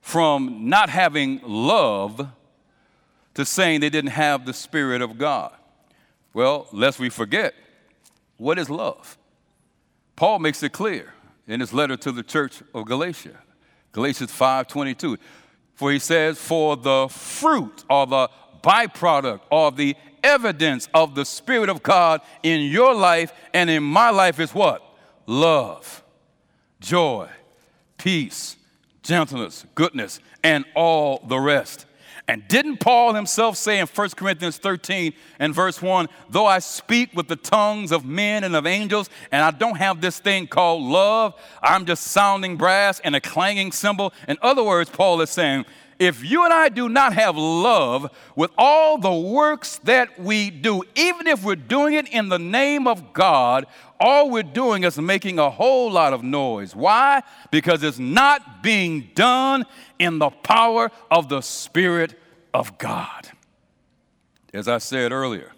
from 0.00 0.68
not 0.68 0.88
having 0.88 1.40
love 1.42 2.28
to 3.34 3.44
saying 3.44 3.80
they 3.80 3.90
didn't 3.90 4.12
have 4.12 4.46
the 4.46 4.52
Spirit 4.52 5.02
of 5.02 5.18
God? 5.18 5.52
Well, 6.32 6.68
lest 6.70 7.00
we 7.00 7.08
forget, 7.10 7.54
what 8.36 8.56
is 8.56 8.70
love? 8.70 9.18
Paul 10.14 10.38
makes 10.38 10.62
it 10.62 10.70
clear 10.70 11.12
in 11.48 11.58
his 11.58 11.72
letter 11.72 11.96
to 11.96 12.12
the 12.12 12.22
church 12.22 12.62
of 12.72 12.86
Galatia, 12.86 13.36
Galatians 13.90 14.30
5:22. 14.30 15.18
For 15.74 15.90
he 15.90 15.98
says, 15.98 16.38
"For 16.38 16.76
the 16.76 17.08
fruit 17.08 17.82
or 17.90 18.06
the 18.06 18.30
byproduct 18.62 19.40
or 19.50 19.72
the 19.72 19.96
evidence 20.22 20.88
of 20.94 21.16
the 21.16 21.24
Spirit 21.24 21.68
of 21.68 21.82
God 21.82 22.20
in 22.44 22.60
your 22.60 22.94
life 22.94 23.32
and 23.52 23.68
in 23.68 23.82
my 23.82 24.10
life 24.10 24.38
is 24.38 24.54
what? 24.54 24.84
Love, 25.26 25.99
joy, 26.80 27.28
peace, 27.98 28.56
gentleness, 29.02 29.64
goodness, 29.74 30.20
and 30.42 30.64
all 30.74 31.22
the 31.26 31.38
rest. 31.38 31.86
And 32.30 32.46
didn't 32.46 32.78
Paul 32.78 33.14
himself 33.14 33.56
say 33.56 33.80
in 33.80 33.88
1 33.88 34.10
Corinthians 34.10 34.56
13 34.58 35.14
and 35.40 35.52
verse 35.52 35.82
1 35.82 36.08
though 36.28 36.46
I 36.46 36.60
speak 36.60 37.10
with 37.12 37.26
the 37.26 37.34
tongues 37.34 37.90
of 37.90 38.04
men 38.04 38.44
and 38.44 38.54
of 38.54 38.66
angels, 38.66 39.10
and 39.32 39.42
I 39.42 39.50
don't 39.50 39.78
have 39.78 40.00
this 40.00 40.20
thing 40.20 40.46
called 40.46 40.82
love, 40.82 41.34
I'm 41.60 41.86
just 41.86 42.04
sounding 42.04 42.56
brass 42.56 43.00
and 43.00 43.16
a 43.16 43.20
clanging 43.20 43.72
cymbal? 43.72 44.12
In 44.28 44.38
other 44.42 44.62
words, 44.62 44.90
Paul 44.90 45.20
is 45.22 45.30
saying, 45.30 45.64
if 46.00 46.24
you 46.24 46.44
and 46.44 46.52
I 46.52 46.70
do 46.70 46.88
not 46.88 47.12
have 47.12 47.36
love 47.36 48.10
with 48.34 48.50
all 48.56 48.96
the 48.96 49.12
works 49.12 49.76
that 49.84 50.18
we 50.18 50.48
do, 50.48 50.82
even 50.96 51.26
if 51.26 51.44
we're 51.44 51.56
doing 51.56 51.92
it 51.92 52.08
in 52.08 52.30
the 52.30 52.38
name 52.38 52.86
of 52.86 53.12
God, 53.12 53.66
all 54.00 54.30
we're 54.30 54.42
doing 54.42 54.84
is 54.84 54.98
making 54.98 55.38
a 55.38 55.50
whole 55.50 55.92
lot 55.92 56.14
of 56.14 56.22
noise. 56.22 56.74
Why? 56.74 57.22
Because 57.50 57.82
it's 57.82 57.98
not 57.98 58.62
being 58.62 59.10
done 59.14 59.66
in 59.98 60.18
the 60.18 60.30
power 60.30 60.90
of 61.10 61.28
the 61.28 61.42
Spirit 61.42 62.18
of 62.54 62.78
God. 62.78 63.28
As 64.54 64.68
I 64.68 64.78
said 64.78 65.12
earlier, 65.12 65.52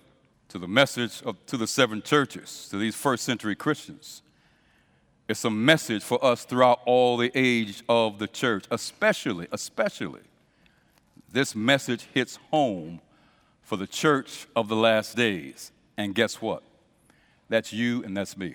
to 0.49 0.59
the 0.59 0.69
message 0.69 1.23
of, 1.23 1.37
to 1.47 1.57
the 1.57 1.69
seven 1.69 2.03
churches, 2.03 2.67
to 2.71 2.79
these 2.79 2.97
first 2.97 3.23
century 3.23 3.55
Christians, 3.55 4.23
it's 5.29 5.45
a 5.45 5.51
message 5.51 6.03
for 6.03 6.23
us 6.23 6.45
throughout 6.45 6.81
all 6.85 7.17
the 7.17 7.31
age 7.33 7.85
of 7.89 8.19
the 8.19 8.27
church, 8.27 8.65
especially, 8.73 9.47
especially 9.53 10.23
this 11.33 11.55
message 11.55 12.07
hits 12.13 12.39
home 12.51 13.01
for 13.63 13.77
the 13.77 13.87
church 13.87 14.47
of 14.55 14.69
the 14.69 14.77
last 14.77 15.17
days. 15.17 15.73
And 15.97 16.15
guess 16.15 16.41
what? 16.41 16.63
That's 17.49 17.73
you 17.73 18.03
and 18.05 18.17
that's 18.17 18.37
me. 18.37 18.55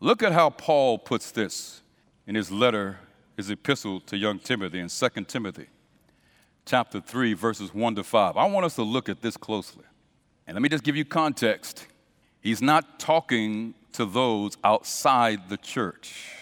Look 0.00 0.22
at 0.22 0.32
how 0.32 0.50
Paul 0.50 0.98
puts 0.98 1.30
this 1.30 1.82
in 2.26 2.34
his 2.34 2.50
letter, 2.50 2.98
his 3.36 3.50
epistle 3.50 4.00
to 4.00 4.16
young 4.16 4.38
Timothy 4.38 4.80
in 4.80 4.88
2 4.88 5.08
Timothy 5.26 5.66
chapter 6.66 7.00
3 7.00 7.34
verses 7.34 7.74
1 7.74 7.94
to 7.96 8.04
5. 8.04 8.36
I 8.36 8.46
want 8.46 8.66
us 8.66 8.74
to 8.76 8.82
look 8.82 9.08
at 9.08 9.20
this 9.20 9.36
closely. 9.36 9.84
And 10.46 10.54
let 10.54 10.62
me 10.62 10.68
just 10.68 10.84
give 10.84 10.96
you 10.96 11.04
context. 11.04 11.86
He's 12.40 12.60
not 12.60 12.98
talking 12.98 13.74
to 13.92 14.04
those 14.04 14.56
outside 14.62 15.48
the 15.48 15.56
church. 15.56 16.34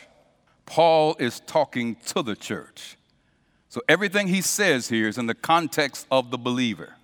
Paul 0.67 1.17
is 1.19 1.41
talking 1.41 1.97
to 2.07 2.23
the 2.23 2.35
church. 2.35 2.97
So 3.73 3.81
everything 3.89 4.29
he 4.29 4.43
says 4.43 4.91
here 4.91 5.09
is 5.09 5.17
in 5.17 5.29
the 5.29 5.35
context 5.35 6.07
of 6.11 6.31
the 6.31 6.37
believer. 6.37 6.97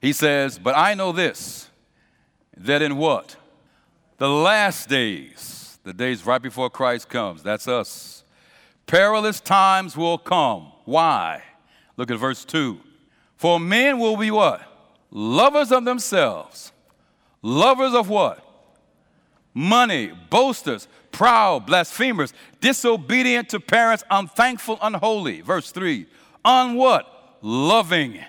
He 0.00 0.14
says, 0.14 0.58
But 0.58 0.74
I 0.74 0.94
know 0.94 1.12
this, 1.12 1.68
that 2.56 2.80
in 2.80 2.96
what? 2.96 3.36
The 4.16 4.30
last 4.30 4.88
days, 4.88 5.78
the 5.84 5.92
days 5.92 6.24
right 6.24 6.40
before 6.40 6.70
Christ 6.70 7.10
comes, 7.10 7.42
that's 7.42 7.68
us. 7.68 8.24
Perilous 8.86 9.38
times 9.38 9.98
will 9.98 10.16
come. 10.16 10.72
Why? 10.86 11.42
Look 11.98 12.10
at 12.10 12.18
verse 12.18 12.42
2. 12.42 12.80
For 13.36 13.60
men 13.60 13.98
will 13.98 14.16
be 14.16 14.30
what? 14.30 14.62
Lovers 15.10 15.70
of 15.70 15.84
themselves. 15.84 16.72
Lovers 17.42 17.92
of 17.92 18.08
what? 18.08 18.42
Money, 19.52 20.12
boasters, 20.30 20.88
proud, 21.12 21.66
blasphemers, 21.66 22.32
disobedient 22.60 23.48
to 23.50 23.60
parents, 23.60 24.04
unthankful, 24.10 24.78
unholy. 24.82 25.40
Verse 25.40 25.70
3. 25.70 26.06
On 26.44 26.74
what? 26.74 27.36
Loving. 27.42 28.20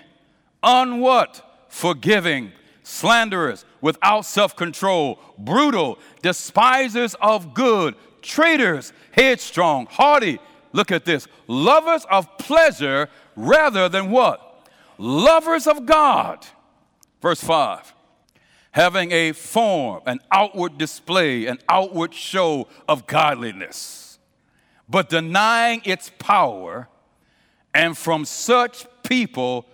On 0.62 1.00
what? 1.00 1.66
Forgiving. 1.68 2.52
Slanderers, 2.82 3.64
without 3.80 4.24
self 4.24 4.56
control, 4.56 5.20
brutal, 5.38 5.98
despisers 6.22 7.14
of 7.20 7.54
good, 7.54 7.94
traitors, 8.20 8.92
headstrong, 9.12 9.86
haughty. 9.90 10.40
Look 10.72 10.90
at 10.90 11.04
this. 11.04 11.28
Lovers 11.46 12.04
of 12.10 12.38
pleasure 12.38 13.08
rather 13.36 13.88
than 13.88 14.10
what? 14.10 14.68
Lovers 14.98 15.66
of 15.66 15.86
God. 15.86 16.46
Verse 17.20 17.40
5 17.42 17.94
having 18.72 19.10
a 19.12 19.32
form, 19.32 20.02
an 20.06 20.20
outward 20.30 20.78
display, 20.78 21.46
an 21.46 21.58
outward 21.68 22.14
show 22.14 22.68
of 22.88 23.06
godliness, 23.06 24.18
but 24.88 25.08
denying 25.08 25.82
its 25.84 26.10
power. 26.18 26.88
And 27.74 27.96
from 27.96 28.24
such 28.24 28.86
people, 29.02 29.66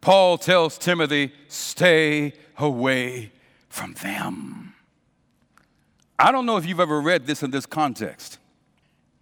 Paul 0.00 0.38
tells 0.38 0.78
Timothy, 0.78 1.32
stay 1.48 2.34
away 2.58 3.32
from 3.68 3.94
them. 3.94 4.74
I 6.18 6.30
don't 6.30 6.46
know 6.46 6.56
if 6.56 6.66
you've 6.66 6.80
ever 6.80 7.00
read 7.00 7.26
this 7.26 7.42
in 7.42 7.50
this 7.50 7.66
context. 7.66 8.38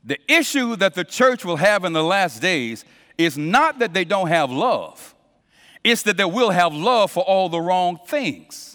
The 0.04 0.18
issue 0.30 0.76
that 0.76 0.94
the 0.94 1.04
church 1.04 1.44
will 1.44 1.56
have 1.56 1.84
in 1.84 1.92
the 1.92 2.02
last 2.02 2.42
days 2.42 2.84
is 3.16 3.38
not 3.38 3.78
that 3.78 3.94
they 3.94 4.04
don't 4.04 4.28
have 4.28 4.50
love, 4.50 5.14
it's 5.84 6.02
that 6.02 6.16
they 6.16 6.24
will 6.24 6.50
have 6.50 6.74
love 6.74 7.10
for 7.10 7.22
all 7.24 7.48
the 7.48 7.60
wrong 7.60 7.98
things. 8.06 8.71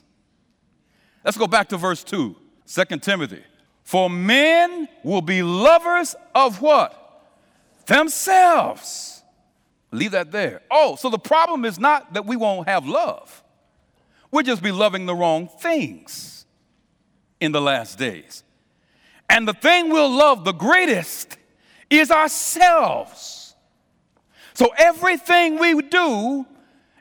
Let's 1.27 1.35
go 1.35 1.45
back 1.45 1.67
to 1.69 1.77
verse 1.77 2.05
2, 2.05 2.37
2 2.67 2.85
Timothy. 2.99 3.43
For 3.83 4.09
men 4.09 4.87
will 5.03 5.21
be 5.21 5.43
lovers 5.43 6.15
of 6.33 6.61
what? 6.61 7.25
Themselves. 7.85 9.23
Leave 9.91 10.11
that 10.11 10.31
there. 10.31 10.61
Oh, 10.71 10.95
so 10.95 11.09
the 11.09 11.19
problem 11.19 11.65
is 11.65 11.77
not 11.77 12.13
that 12.13 12.25
we 12.25 12.37
won't 12.37 12.69
have 12.69 12.87
love. 12.87 13.43
We'll 14.31 14.43
just 14.43 14.63
be 14.63 14.71
loving 14.71 15.05
the 15.05 15.13
wrong 15.13 15.49
things 15.49 16.45
in 17.41 17.51
the 17.51 17.59
last 17.59 17.99
days. 17.99 18.45
And 19.29 19.45
the 19.45 19.53
thing 19.53 19.89
we'll 19.89 20.09
love 20.09 20.45
the 20.45 20.53
greatest 20.53 21.37
is 21.89 22.09
ourselves. 22.09 23.53
So 24.53 24.69
everything 24.77 25.59
we 25.59 25.81
do, 25.81 26.45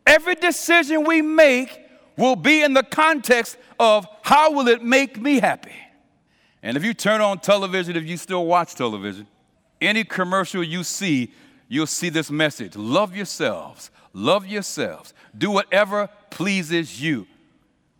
every 0.05 0.35
decision 0.35 1.05
we 1.05 1.23
make 1.23 1.86
will 2.17 2.37
be 2.37 2.63
in 2.63 2.75
the 2.75 2.83
context 2.83 3.57
of 3.79 4.07
how 4.23 4.53
will 4.53 4.69
it 4.69 4.83
make 4.83 5.21
me 5.21 5.41
happy? 5.41 5.75
And 6.63 6.77
if 6.77 6.85
you 6.85 6.95
turn 6.95 7.21
on 7.21 7.39
television, 7.39 7.97
if 7.97 8.05
you 8.05 8.17
still 8.17 8.47
watch 8.47 8.75
television, 8.75 9.27
any 9.81 10.05
commercial 10.05 10.65
you 10.65 10.83
see, 10.83 11.33
you'll 11.69 11.87
see 11.87 12.09
this 12.09 12.31
message 12.31 12.77
love 12.77 13.15
yourselves, 13.15 13.91
love 14.13 14.47
yourselves, 14.47 15.15
do 15.37 15.51
whatever 15.51 16.09
pleases 16.31 17.01
you. 17.01 17.27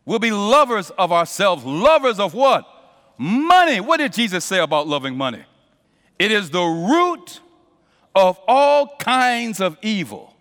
We'll 0.05 0.19
be 0.19 0.31
lovers 0.31 0.91
of 0.91 1.13
ourselves, 1.13 1.65
lovers 1.65 2.21
of 2.21 2.33
what? 2.33 2.65
Money. 3.19 3.81
What 3.81 3.97
did 3.99 4.13
Jesus 4.13 4.45
say 4.45 4.61
about 4.61 4.87
loving 4.87 5.17
money? 5.17 5.45
It 6.19 6.31
is 6.31 6.51
the 6.51 6.63
root 6.63 7.41
of 8.15 8.39
all 8.47 8.97
kinds 8.99 9.61
of 9.61 9.77
evil. 9.83 10.35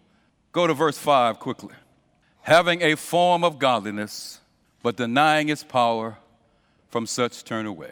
Go 0.51 0.67
to 0.67 0.73
verse 0.73 0.97
5 0.97 1.39
quickly. 1.39 1.73
Having 2.45 2.83
a 2.83 2.95
form 2.95 3.43
of 3.43 3.57
godliness, 3.57 4.39
but 4.83 4.97
denying 4.97 5.49
its 5.49 5.63
power, 5.63 6.17
from 6.89 7.07
such 7.07 7.43
turn 7.43 7.65
away. 7.65 7.91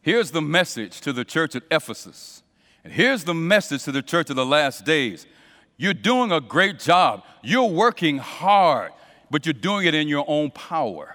Here's 0.00 0.32
the 0.32 0.42
message 0.42 1.00
to 1.02 1.12
the 1.12 1.24
church 1.24 1.54
at 1.54 1.62
Ephesus. 1.70 2.42
And 2.82 2.92
here's 2.92 3.22
the 3.22 3.34
message 3.34 3.84
to 3.84 3.92
the 3.92 4.02
church 4.02 4.30
of 4.30 4.36
the 4.36 4.44
last 4.44 4.84
days. 4.84 5.28
You're 5.76 5.94
doing 5.94 6.32
a 6.32 6.40
great 6.40 6.80
job. 6.80 7.22
You're 7.40 7.70
working 7.70 8.18
hard, 8.18 8.90
but 9.30 9.46
you're 9.46 9.52
doing 9.52 9.86
it 9.86 9.94
in 9.94 10.08
your 10.08 10.24
own 10.26 10.50
power. 10.50 11.14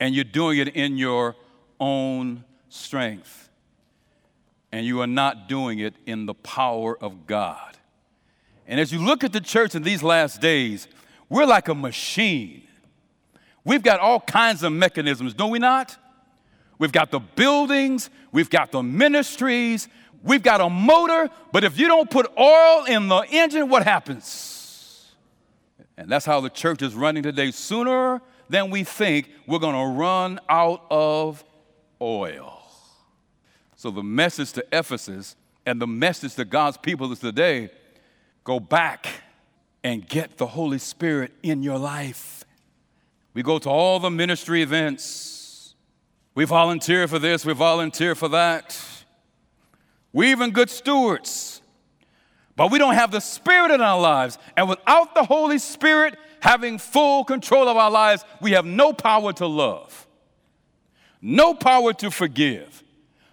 And 0.00 0.16
you're 0.16 0.24
doing 0.24 0.58
it 0.58 0.74
in 0.74 0.98
your 0.98 1.36
own 1.78 2.42
strength. 2.68 3.48
And 4.72 4.84
you 4.84 5.00
are 5.00 5.06
not 5.06 5.48
doing 5.48 5.78
it 5.78 5.94
in 6.06 6.26
the 6.26 6.34
power 6.34 6.98
of 7.00 7.28
God. 7.28 7.76
And 8.66 8.80
as 8.80 8.92
you 8.92 8.98
look 8.98 9.22
at 9.22 9.32
the 9.32 9.40
church 9.40 9.76
in 9.76 9.84
these 9.84 10.02
last 10.02 10.40
days, 10.40 10.88
we're 11.28 11.46
like 11.46 11.68
a 11.68 11.74
machine. 11.74 12.62
We've 13.64 13.82
got 13.82 14.00
all 14.00 14.20
kinds 14.20 14.62
of 14.62 14.72
mechanisms, 14.72 15.34
don't 15.34 15.50
we 15.50 15.58
not? 15.58 15.96
We've 16.78 16.92
got 16.92 17.10
the 17.10 17.20
buildings, 17.20 18.10
we've 18.32 18.50
got 18.50 18.70
the 18.70 18.82
ministries, 18.82 19.88
we've 20.22 20.42
got 20.42 20.60
a 20.60 20.68
motor, 20.68 21.30
but 21.52 21.64
if 21.64 21.78
you 21.78 21.88
don't 21.88 22.10
put 22.10 22.30
oil 22.38 22.84
in 22.84 23.08
the 23.08 23.22
engine, 23.30 23.68
what 23.68 23.82
happens? 23.82 25.14
And 25.96 26.10
that's 26.10 26.26
how 26.26 26.40
the 26.40 26.50
church 26.50 26.82
is 26.82 26.94
running 26.94 27.22
today. 27.22 27.50
Sooner 27.50 28.20
than 28.48 28.70
we 28.70 28.84
think, 28.84 29.30
we're 29.46 29.58
going 29.58 29.74
to 29.74 29.98
run 29.98 30.38
out 30.48 30.84
of 30.90 31.42
oil. 32.00 32.62
So 33.76 33.90
the 33.90 34.02
message 34.02 34.52
to 34.52 34.66
Ephesus 34.72 35.36
and 35.64 35.80
the 35.80 35.86
message 35.86 36.34
to 36.34 36.44
God's 36.44 36.76
people 36.76 37.10
is 37.12 37.18
today 37.18 37.70
go 38.44 38.60
back 38.60 39.08
and 39.86 40.08
get 40.08 40.36
the 40.36 40.48
Holy 40.48 40.78
Spirit 40.78 41.30
in 41.44 41.62
your 41.62 41.78
life. 41.78 42.44
We 43.34 43.44
go 43.44 43.60
to 43.60 43.70
all 43.70 44.00
the 44.00 44.10
ministry 44.10 44.60
events. 44.60 45.76
We 46.34 46.44
volunteer 46.44 47.06
for 47.06 47.20
this, 47.20 47.46
we 47.46 47.54
volunteer 47.54 48.16
for 48.16 48.26
that. 48.30 48.76
We're 50.12 50.30
even 50.30 50.50
good 50.50 50.70
stewards. 50.70 51.62
But 52.56 52.72
we 52.72 52.80
don't 52.80 52.94
have 52.94 53.12
the 53.12 53.20
Spirit 53.20 53.70
in 53.70 53.80
our 53.80 54.00
lives. 54.00 54.38
And 54.56 54.68
without 54.68 55.14
the 55.14 55.22
Holy 55.22 55.58
Spirit 55.58 56.16
having 56.40 56.78
full 56.78 57.22
control 57.22 57.68
of 57.68 57.76
our 57.76 57.90
lives, 57.90 58.24
we 58.40 58.50
have 58.52 58.64
no 58.64 58.92
power 58.92 59.32
to 59.34 59.46
love, 59.46 60.08
no 61.22 61.54
power 61.54 61.92
to 61.92 62.10
forgive, 62.10 62.82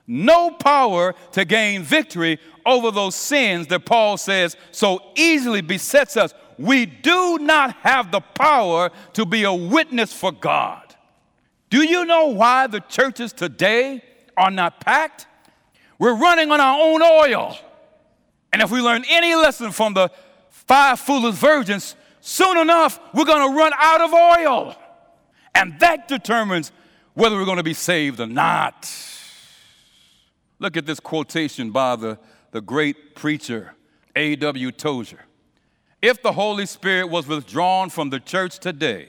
no 0.06 0.52
power 0.52 1.16
to 1.32 1.46
gain 1.46 1.82
victory 1.82 2.38
over 2.63 2.92
those 2.92 3.16
sins 3.16 3.68
that 3.68 3.86
Paul 3.86 4.18
says 4.18 4.56
so 4.72 5.02
easily 5.16 5.62
besets 5.62 6.16
us 6.16 6.34
we 6.58 6.86
do 6.86 7.38
not 7.39 7.76
have 7.78 8.12
the 8.12 8.22
power 8.22 8.92
to 9.13 9.26
be 9.26 9.44
a 9.44 9.54
witness 9.54 10.13
for 10.13 10.32
God. 10.32 10.96
Do 11.70 11.84
you 11.84 12.06
know 12.06 12.28
why 12.28 12.68
the 12.68 12.82
churches 12.82 13.34
today 13.34 14.04
are 14.38 14.52
not 14.52 14.80
packed? 14.80 15.28
We're 15.98 16.16
running 16.16 16.52
on 16.52 16.60
our 16.60 16.80
own 16.80 17.02
oil. 17.02 17.58
And 18.52 18.62
if 18.62 18.70
we 18.70 18.82
learn 18.82 19.04
any 19.10 19.34
lesson 19.36 19.72
from 19.72 19.94
the 19.94 20.10
five 20.50 21.00
foolish 21.00 21.36
virgins, 21.36 21.96
soon 22.22 22.58
enough 22.58 23.00
we're 23.13 23.26
going 23.26 23.52
to 23.52 23.58
run 23.58 23.72
out 23.78 24.02
of 24.02 24.13
oil. 24.13 24.76
And 25.56 25.80
that 25.80 26.08
determines 26.08 26.72
whether 27.13 27.36
we're 27.36 27.46
going 27.46 27.58
to 27.58 27.63
be 27.63 27.74
saved 27.74 28.20
or 28.20 28.28
not. 28.28 28.92
Look 30.60 30.78
at 30.78 30.86
this 30.86 31.00
quotation 31.00 31.72
by 31.72 31.96
the, 31.96 32.20
the 32.52 32.62
great 32.62 33.16
preacher, 33.16 33.74
A.W. 34.16 34.72
Tozer. 34.72 35.20
If 36.04 36.22
the 36.22 36.34
Holy 36.34 36.66
Spirit 36.66 37.08
was 37.08 37.28
withdrawn 37.28 37.89
from 37.89 38.10
the 38.10 38.20
church 38.20 38.60
today, 38.60 39.08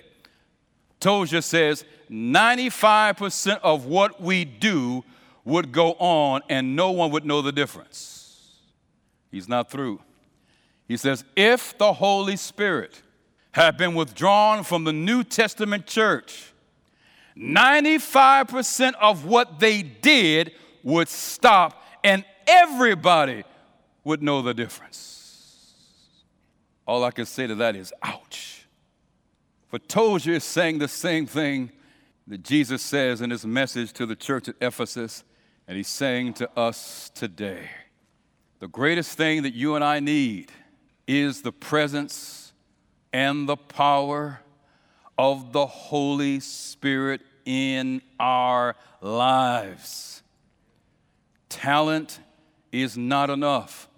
Tozer 1.01 1.41
says 1.41 1.85
95% 2.09 3.59
of 3.65 3.87
what 3.87 4.23
we 4.23 4.45
do 4.45 5.03
would 5.45 5.73
go 5.73 5.95
on 5.95 6.43
and 6.49 6.77
no 6.77 6.93
one 6.93 7.11
would 7.11 7.27
know 7.27 7.43
the 7.43 7.51
difference. 7.51 8.61
He's 9.33 9.49
not 9.49 9.73
through. 9.73 10.03
He 10.87 10.97
says, 10.97 11.25
if 11.35 11.77
the 11.79 11.95
Holy 11.95 12.37
Spirit 12.37 13.03
had 13.51 13.77
been 13.77 13.97
withdrawn 13.97 14.63
from 14.63 14.85
the 14.85 14.93
New 14.93 15.25
Testament 15.25 15.89
church, 15.89 16.53
95% 17.37 18.93
of 19.01 19.25
what 19.25 19.59
they 19.59 19.83
did 19.83 20.53
would 20.85 21.09
stop 21.09 21.83
and 22.05 22.25
everybody 22.47 23.43
would 24.05 24.23
know 24.23 24.43
the 24.43 24.55
difference. 24.55 25.24
All 26.87 27.05
I 27.05 27.11
can 27.11 27.27
say 27.27 27.47
to 27.47 27.55
that 27.57 27.77
is, 27.77 27.93
ouch. 28.03 28.67
For 29.69 29.79
Tozer 29.79 30.33
is 30.33 30.45
saying 30.45 30.79
the 30.79 30.89
same 30.89 31.27
thing 31.27 31.73
that 32.27 32.43
Jesus 32.43 32.83
says 32.83 33.21
in 33.21 33.31
his 33.31 33.45
message 33.45 33.93
to 33.95 34.07
the 34.07 34.17
church 34.17 34.49
at 34.49 34.57
Ephesus, 34.61 35.25
and 35.67 35.77
he's 35.77 35.89
saying 35.89 36.35
to 36.35 36.51
us 36.59 37.11
today 37.15 37.69
the 38.61 38.69
greatest 38.69 39.17
thing 39.17 39.43
that 39.43 39.55
you 39.55 39.75
and 39.75 39.85
I 39.85 40.01
need 40.01 40.51
is 41.07 41.43
the 41.43 41.53
presence 41.53 42.53
and 43.13 43.49
the 43.49 43.57
power 43.57 44.41
of 45.19 45.53
the 45.53 45.67
Holy 45.67 46.41
Spirit 46.41 47.21
in 47.45 48.01
our 48.19 48.75
lives. 49.01 50.23
Talent 51.49 52.21
is 52.73 52.97
not 52.97 53.31
enough. 53.31 53.89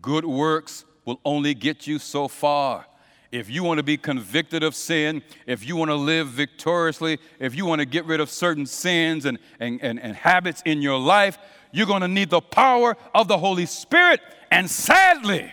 Good 0.00 0.24
works 0.24 0.84
will 1.10 1.20
only 1.24 1.54
get 1.54 1.88
you 1.88 1.98
so 1.98 2.28
far. 2.28 2.86
If 3.32 3.50
you 3.50 3.64
want 3.64 3.78
to 3.78 3.82
be 3.82 3.96
convicted 3.96 4.62
of 4.62 4.76
sin, 4.76 5.22
if 5.44 5.66
you 5.66 5.74
want 5.74 5.90
to 5.90 5.96
live 5.96 6.28
victoriously, 6.28 7.18
if 7.40 7.56
you 7.56 7.66
want 7.66 7.80
to 7.80 7.84
get 7.84 8.04
rid 8.04 8.20
of 8.20 8.30
certain 8.30 8.64
sins 8.64 9.24
and, 9.24 9.38
and, 9.58 9.82
and, 9.82 9.98
and 9.98 10.14
habits 10.14 10.62
in 10.64 10.82
your 10.82 10.98
life, 11.00 11.36
you're 11.72 11.88
going 11.88 12.02
to 12.02 12.08
need 12.08 12.30
the 12.30 12.40
power 12.40 12.96
of 13.12 13.26
the 13.26 13.38
Holy 13.38 13.66
Spirit. 13.66 14.20
And 14.52 14.70
sadly, 14.70 15.50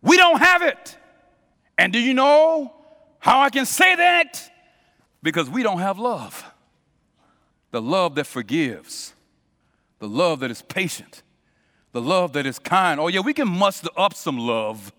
we 0.00 0.16
don't 0.16 0.38
have 0.38 0.62
it. 0.62 0.96
And 1.76 1.92
do 1.92 1.98
you 1.98 2.14
know 2.14 2.72
how 3.18 3.40
I 3.40 3.50
can 3.50 3.66
say 3.66 3.94
that? 3.94 4.50
Because 5.22 5.50
we 5.50 5.62
don't 5.62 5.80
have 5.80 5.98
love. 5.98 6.50
The 7.72 7.82
love 7.82 8.14
that 8.14 8.26
forgives, 8.26 9.12
the 9.98 10.08
love 10.08 10.40
that 10.40 10.50
is 10.50 10.62
patient, 10.62 11.22
the 12.00 12.08
love 12.08 12.32
that 12.34 12.46
is 12.46 12.60
kind. 12.60 13.00
Oh, 13.00 13.08
yeah, 13.08 13.18
we 13.18 13.34
can 13.34 13.48
muster 13.48 13.88
up 13.96 14.14
some 14.14 14.38
love 14.38 14.92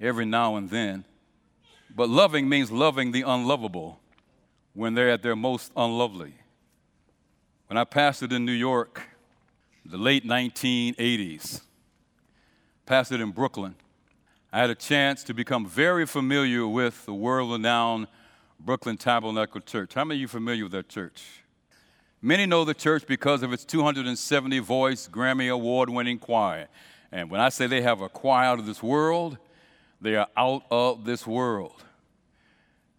every 0.00 0.24
now 0.24 0.56
and 0.56 0.68
then. 0.68 1.04
But 1.94 2.08
loving 2.08 2.48
means 2.48 2.72
loving 2.72 3.12
the 3.12 3.22
unlovable 3.22 4.00
when 4.72 4.94
they're 4.94 5.10
at 5.10 5.22
their 5.22 5.36
most 5.36 5.70
unlovely. 5.76 6.34
When 7.68 7.76
I 7.76 7.84
pastored 7.84 8.32
in 8.32 8.44
New 8.44 8.50
York, 8.50 9.02
the 9.86 9.96
late 9.96 10.26
1980s, 10.26 11.60
pastored 12.88 13.22
in 13.22 13.30
Brooklyn, 13.30 13.76
I 14.52 14.58
had 14.58 14.70
a 14.70 14.74
chance 14.74 15.22
to 15.24 15.34
become 15.34 15.64
very 15.64 16.06
familiar 16.06 16.66
with 16.66 17.06
the 17.06 17.14
world 17.14 17.52
renowned 17.52 18.08
Brooklyn 18.58 18.96
Tabernacle 18.96 19.60
Church. 19.60 19.94
How 19.94 20.04
many 20.04 20.18
of 20.18 20.22
you 20.22 20.28
familiar 20.28 20.64
with 20.64 20.72
that 20.72 20.88
church? 20.88 21.41
Many 22.24 22.46
know 22.46 22.64
the 22.64 22.72
church 22.72 23.04
because 23.04 23.42
of 23.42 23.52
its 23.52 23.64
270 23.64 24.60
voice 24.60 25.08
Grammy 25.10 25.52
Award 25.52 25.90
winning 25.90 26.20
choir. 26.20 26.68
And 27.10 27.28
when 27.28 27.40
I 27.40 27.48
say 27.48 27.66
they 27.66 27.82
have 27.82 28.00
a 28.00 28.08
choir 28.08 28.44
out 28.44 28.60
of 28.60 28.66
this 28.66 28.80
world, 28.80 29.38
they 30.00 30.14
are 30.14 30.28
out 30.36 30.62
of 30.70 31.04
this 31.04 31.26
world. 31.26 31.82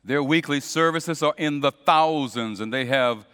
Their 0.04 0.22
weekly 0.22 0.60
services 0.60 1.24
are 1.24 1.34
in 1.38 1.62
the 1.62 1.72
thousands, 1.72 2.60
and 2.60 2.74
they 2.74 2.84
have 2.88 3.26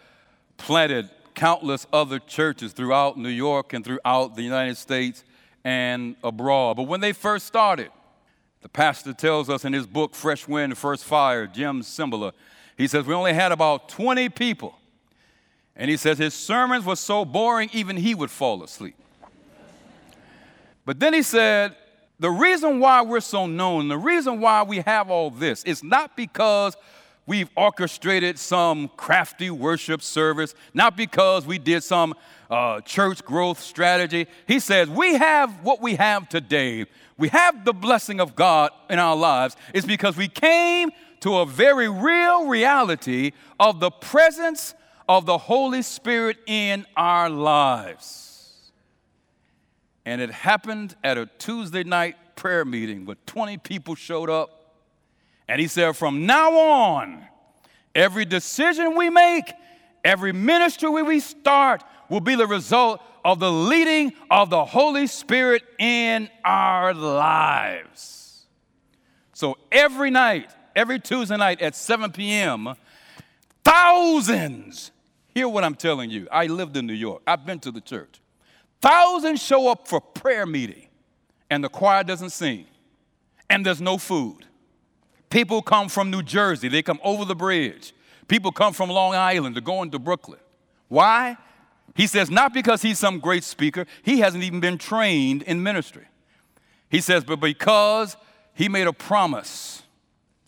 planted 0.57 1.09
countless 1.33 1.87
other 1.91 2.19
churches 2.19 2.71
throughout 2.71 3.17
New 3.17 3.29
York 3.29 3.73
and 3.73 3.83
throughout 3.83 4.35
the 4.35 4.43
United 4.43 4.77
States 4.77 5.23
and 5.63 6.15
abroad. 6.23 6.77
But 6.77 6.83
when 6.83 6.99
they 6.99 7.13
first 7.13 7.47
started, 7.47 7.89
the 8.61 8.69
pastor 8.69 9.13
tells 9.13 9.49
us 9.49 9.65
in 9.65 9.73
his 9.73 9.87
book, 9.87 10.13
Fresh 10.13 10.47
Wind, 10.47 10.77
Fresh 10.77 10.99
Fire, 10.99 11.47
Jim 11.47 11.81
Cymbala, 11.81 12.33
he 12.77 12.87
says, 12.87 13.07
We 13.07 13.15
only 13.15 13.33
had 13.33 13.51
about 13.51 13.89
20 13.89 14.29
people 14.29 14.78
and 15.79 15.89
he 15.89 15.95
says 15.95 16.17
his 16.17 16.33
sermons 16.33 16.85
were 16.85 16.97
so 16.97 17.23
boring, 17.23 17.69
even 17.71 17.95
he 17.95 18.13
would 18.13 18.29
fall 18.29 18.61
asleep. 18.63 18.95
But 20.85 20.99
then 20.99 21.13
he 21.13 21.23
said, 21.23 21.73
the 22.19 22.29
reason 22.29 22.81
why 22.81 23.01
we're 23.01 23.21
so 23.21 23.47
known, 23.47 23.87
the 23.87 23.97
reason 23.97 24.41
why 24.41 24.63
we 24.63 24.79
have 24.79 25.09
all 25.09 25.31
this, 25.31 25.63
is 25.63 25.81
not 25.81 26.17
because 26.17 26.75
we've 27.25 27.49
orchestrated 27.55 28.37
some 28.37 28.89
crafty 28.97 29.49
worship 29.49 30.01
service, 30.01 30.53
not 30.73 30.97
because 30.97 31.45
we 31.45 31.57
did 31.57 31.81
some 31.81 32.13
uh, 32.49 32.81
church 32.81 33.23
growth 33.23 33.61
strategy. 33.61 34.27
He 34.47 34.59
says, 34.59 34.89
We 34.89 35.13
have 35.13 35.63
what 35.63 35.81
we 35.81 35.95
have 35.95 36.27
today. 36.27 36.87
We 37.17 37.29
have 37.29 37.63
the 37.63 37.73
blessing 37.73 38.19
of 38.19 38.35
God 38.35 38.71
in 38.89 38.99
our 38.99 39.15
lives. 39.15 39.55
It's 39.73 39.87
because 39.87 40.17
we 40.17 40.27
came 40.27 40.89
to 41.21 41.37
a 41.37 41.45
very 41.45 41.87
real 41.87 42.47
reality 42.47 43.31
of 43.59 43.79
the 43.79 43.91
presence 43.91 44.73
of 45.09 45.25
the 45.25 45.39
Holy 45.39 45.81
Spirit 45.81 46.37
in 46.45 46.85
our 46.95 47.31
lives. 47.31 48.71
And 50.05 50.21
it 50.21 50.29
happened 50.29 50.95
at 51.03 51.17
a 51.17 51.25
Tuesday 51.39 51.83
night 51.83 52.15
prayer 52.35 52.63
meeting 52.63 53.05
where 53.05 53.17
20 53.25 53.57
people 53.57 53.95
showed 53.95 54.29
up. 54.29 54.75
And 55.47 55.59
he 55.59 55.65
said, 55.65 55.97
From 55.97 56.27
now 56.27 56.51
on, 56.51 57.25
every 57.95 58.23
decision 58.23 58.95
we 58.95 59.09
make, 59.09 59.51
every 60.05 60.31
ministry 60.31 60.89
we 60.89 61.19
start 61.19 61.83
will 62.07 62.21
be 62.21 62.35
the 62.35 62.47
result 62.47 63.01
of 63.25 63.39
the 63.39 63.51
leading 63.51 64.13
of 64.29 64.51
the 64.51 64.63
Holy 64.63 65.07
Spirit 65.07 65.63
in 65.79 66.29
our 66.45 66.93
lives. 66.93 68.45
So 69.33 69.57
every 69.71 70.11
night, 70.11 70.51
every 70.75 70.99
Tuesday 70.99 71.37
night 71.37 71.61
at 71.61 71.75
7 71.75 72.11
p.m., 72.11 72.75
thousands 73.63 74.91
Hear 75.39 75.47
what 75.47 75.63
I'm 75.63 75.75
telling 75.75 76.09
you. 76.09 76.27
I 76.33 76.47
lived 76.47 76.75
in 76.75 76.85
New 76.85 76.91
York, 76.91 77.21
I've 77.25 77.45
been 77.45 77.59
to 77.59 77.71
the 77.71 77.79
church. 77.79 78.19
Thousands 78.81 79.41
show 79.41 79.69
up 79.69 79.87
for 79.87 80.01
prayer 80.01 80.45
meeting, 80.45 80.89
and 81.49 81.63
the 81.63 81.69
choir 81.69 82.03
doesn't 82.03 82.31
sing, 82.31 82.65
and 83.49 83.65
there's 83.65 83.79
no 83.79 83.97
food. 83.97 84.45
People 85.29 85.61
come 85.61 85.87
from 85.87 86.11
New 86.11 86.23
Jersey, 86.23 86.67
they 86.67 86.81
come 86.81 86.99
over 87.05 87.23
the 87.23 87.37
bridge. 87.37 87.93
People 88.27 88.51
come 88.51 88.73
from 88.73 88.89
Long 88.89 89.15
Island 89.15 89.55
to 89.55 89.61
go 89.61 89.81
into 89.81 89.97
Brooklyn. 89.97 90.41
Why? 90.89 91.37
He 91.95 92.05
says, 92.05 92.29
not 92.29 92.53
because 92.53 92.81
he's 92.81 92.99
some 92.99 93.19
great 93.19 93.45
speaker, 93.45 93.85
he 94.03 94.19
hasn't 94.19 94.43
even 94.43 94.59
been 94.59 94.77
trained 94.77 95.43
in 95.43 95.63
ministry. 95.63 96.07
He 96.89 96.99
says, 96.99 97.23
but 97.23 97.39
because 97.39 98.17
he 98.55 98.67
made 98.67 98.87
a 98.87 98.93
promise 98.93 99.83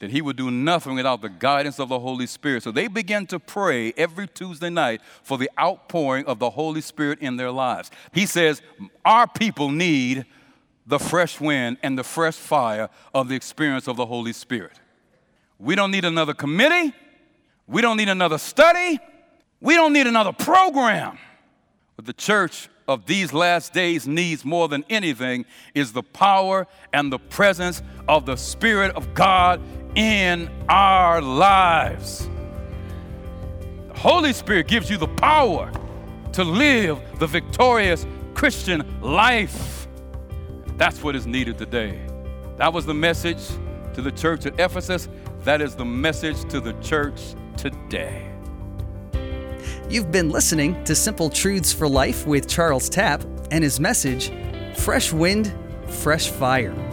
that 0.02 0.10
he 0.10 0.20
would 0.20 0.36
do 0.36 0.50
nothing 0.50 0.96
without 0.96 1.22
the 1.22 1.30
guidance 1.30 1.80
of 1.80 1.88
the 1.88 2.00
Holy 2.00 2.26
Spirit. 2.26 2.64
So 2.64 2.72
they 2.72 2.88
began 2.88 3.28
to 3.28 3.40
pray 3.40 3.94
every 3.96 4.28
Tuesday 4.28 4.72
night 4.72 5.00
for 5.22 5.38
the 5.38 5.50
outpouring 5.60 6.26
of 6.26 6.40
the 6.40 6.50
Holy 6.50 6.82
Spirit 6.82 7.20
in 7.20 7.38
their 7.38 7.52
lives. 7.52 7.92
He 8.12 8.26
says, 8.26 8.64
Our 9.06 9.28
people 9.28 9.70
need 9.70 10.26
the 10.88 10.98
fresh 10.98 11.40
wind 11.40 11.78
and 11.84 12.00
the 12.00 12.04
fresh 12.04 12.34
fire 12.34 12.90
of 13.14 13.30
the 13.30 13.36
experience 13.36 13.88
of 13.88 13.96
the 13.96 14.08
Holy 14.08 14.34
Spirit. 14.34 14.80
We 15.60 15.76
don't 15.76 15.92
need 15.92 16.04
another 16.04 16.34
committee. 16.34 16.96
We 17.68 17.84
don't 17.84 17.98
need 17.98 18.10
another 18.10 18.40
study. 18.40 19.00
We 19.62 19.76
don't 19.76 19.94
need 19.94 20.08
another 20.08 20.34
program. 20.34 21.20
But 21.96 22.08
the 22.08 22.14
church 22.14 22.70
of 22.88 23.06
these 23.06 23.34
last 23.34 23.72
days 23.72 24.08
needs 24.08 24.44
more 24.44 24.68
than 24.68 24.84
anything 24.90 25.46
is 25.76 25.94
the 25.94 26.02
power 26.02 26.66
and 26.92 27.14
the 27.14 27.20
presence 27.20 27.84
of 28.08 28.26
the 28.26 28.36
Spirit 28.36 28.96
of 28.96 29.14
God 29.14 29.62
in 29.96 30.50
our 30.70 31.22
lives. 31.22 32.30
The 33.90 33.98
Holy 33.98 34.34
Spirit 34.34 34.68
gives 34.68 34.90
you 34.90 34.98
the 34.98 35.08
power 35.08 35.72
to 36.34 36.44
live 36.44 37.00
the 37.20 37.28
victorious 37.28 38.06
Christian 38.34 39.00
life. 39.02 39.88
That's 40.78 41.04
what 41.04 41.16
is 41.16 41.28
needed 41.28 41.58
today. 41.58 42.00
That 42.58 42.74
was 42.74 42.86
the 42.86 42.94
message 42.94 43.46
to 43.94 44.02
the 44.02 44.12
church 44.12 44.46
at 44.46 44.60
Ephesus. 44.60 45.10
That 45.44 45.62
is 45.62 45.76
the 45.76 45.86
message 45.86 46.48
to 46.50 46.60
the 46.60 46.74
church 46.82 47.36
today. 47.58 48.32
You've 49.90 50.12
been 50.12 50.30
listening 50.30 50.82
to 50.86 50.96
Simple 50.96 51.30
Truths 51.30 51.74
for 51.74 51.88
Life 51.88 52.26
with 52.26 52.48
Charles 52.48 52.88
Tapp 52.88 53.24
and 53.52 53.64
his 53.64 53.80
message 53.80 54.32
Fresh 54.76 55.12
Wind, 55.12 55.54
Fresh 55.88 56.30
Fire. 56.30 56.91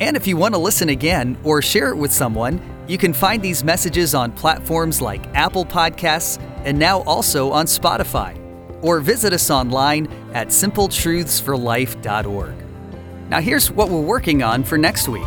And 0.00 0.16
if 0.16 0.26
you 0.26 0.36
want 0.36 0.54
to 0.54 0.60
listen 0.60 0.88
again 0.90 1.36
or 1.42 1.60
share 1.60 1.88
it 1.88 1.96
with 1.96 2.12
someone, 2.12 2.60
you 2.86 2.98
can 2.98 3.12
find 3.12 3.42
these 3.42 3.64
messages 3.64 4.14
on 4.14 4.30
platforms 4.32 5.02
like 5.02 5.26
Apple 5.34 5.64
Podcasts 5.64 6.40
and 6.64 6.78
now 6.78 7.00
also 7.00 7.50
on 7.50 7.66
Spotify. 7.66 8.36
Or 8.80 9.00
visit 9.00 9.32
us 9.32 9.50
online 9.50 10.06
at 10.34 10.48
simpletruthsforlife.org. 10.48 12.54
Now, 13.28 13.40
here's 13.40 13.72
what 13.72 13.90
we're 13.90 14.00
working 14.00 14.40
on 14.42 14.62
for 14.62 14.78
next 14.78 15.08
week. 15.08 15.26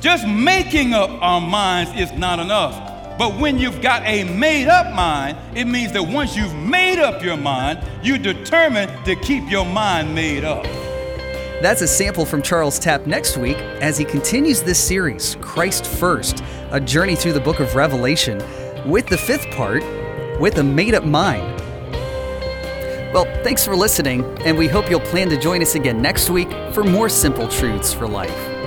Just 0.00 0.26
making 0.26 0.92
up 0.92 1.10
our 1.22 1.40
minds 1.40 1.92
is 1.94 2.10
not 2.12 2.40
enough. 2.40 2.88
But 3.16 3.38
when 3.38 3.58
you've 3.58 3.80
got 3.80 4.02
a 4.06 4.24
made 4.24 4.66
up 4.66 4.92
mind, 4.94 5.38
it 5.56 5.66
means 5.66 5.92
that 5.92 6.02
once 6.02 6.36
you've 6.36 6.54
made 6.54 6.98
up 6.98 7.22
your 7.22 7.36
mind, 7.36 7.78
you're 8.02 8.18
determined 8.18 8.90
to 9.04 9.14
keep 9.14 9.48
your 9.50 9.66
mind 9.66 10.12
made 10.14 10.42
up. 10.42 10.66
That's 11.60 11.82
a 11.82 11.86
sample 11.86 12.24
from 12.24 12.40
Charles 12.40 12.78
Tapp 12.78 13.06
next 13.06 13.36
week 13.36 13.58
as 13.82 13.98
he 13.98 14.04
continues 14.06 14.62
this 14.62 14.82
series, 14.82 15.36
Christ 15.42 15.84
First, 15.86 16.42
a 16.70 16.80
journey 16.80 17.14
through 17.14 17.34
the 17.34 17.40
book 17.40 17.60
of 17.60 17.74
Revelation, 17.74 18.38
with 18.88 19.06
the 19.06 19.18
fifth 19.18 19.46
part, 19.50 19.82
with 20.40 20.56
a 20.56 20.62
made 20.62 20.94
up 20.94 21.04
mind. 21.04 21.60
Well, 23.12 23.26
thanks 23.44 23.62
for 23.62 23.76
listening, 23.76 24.24
and 24.46 24.56
we 24.56 24.68
hope 24.68 24.88
you'll 24.88 25.00
plan 25.00 25.28
to 25.28 25.38
join 25.38 25.60
us 25.60 25.74
again 25.74 26.00
next 26.00 26.30
week 26.30 26.50
for 26.72 26.82
more 26.82 27.10
simple 27.10 27.46
truths 27.46 27.92
for 27.92 28.08
life. 28.08 28.59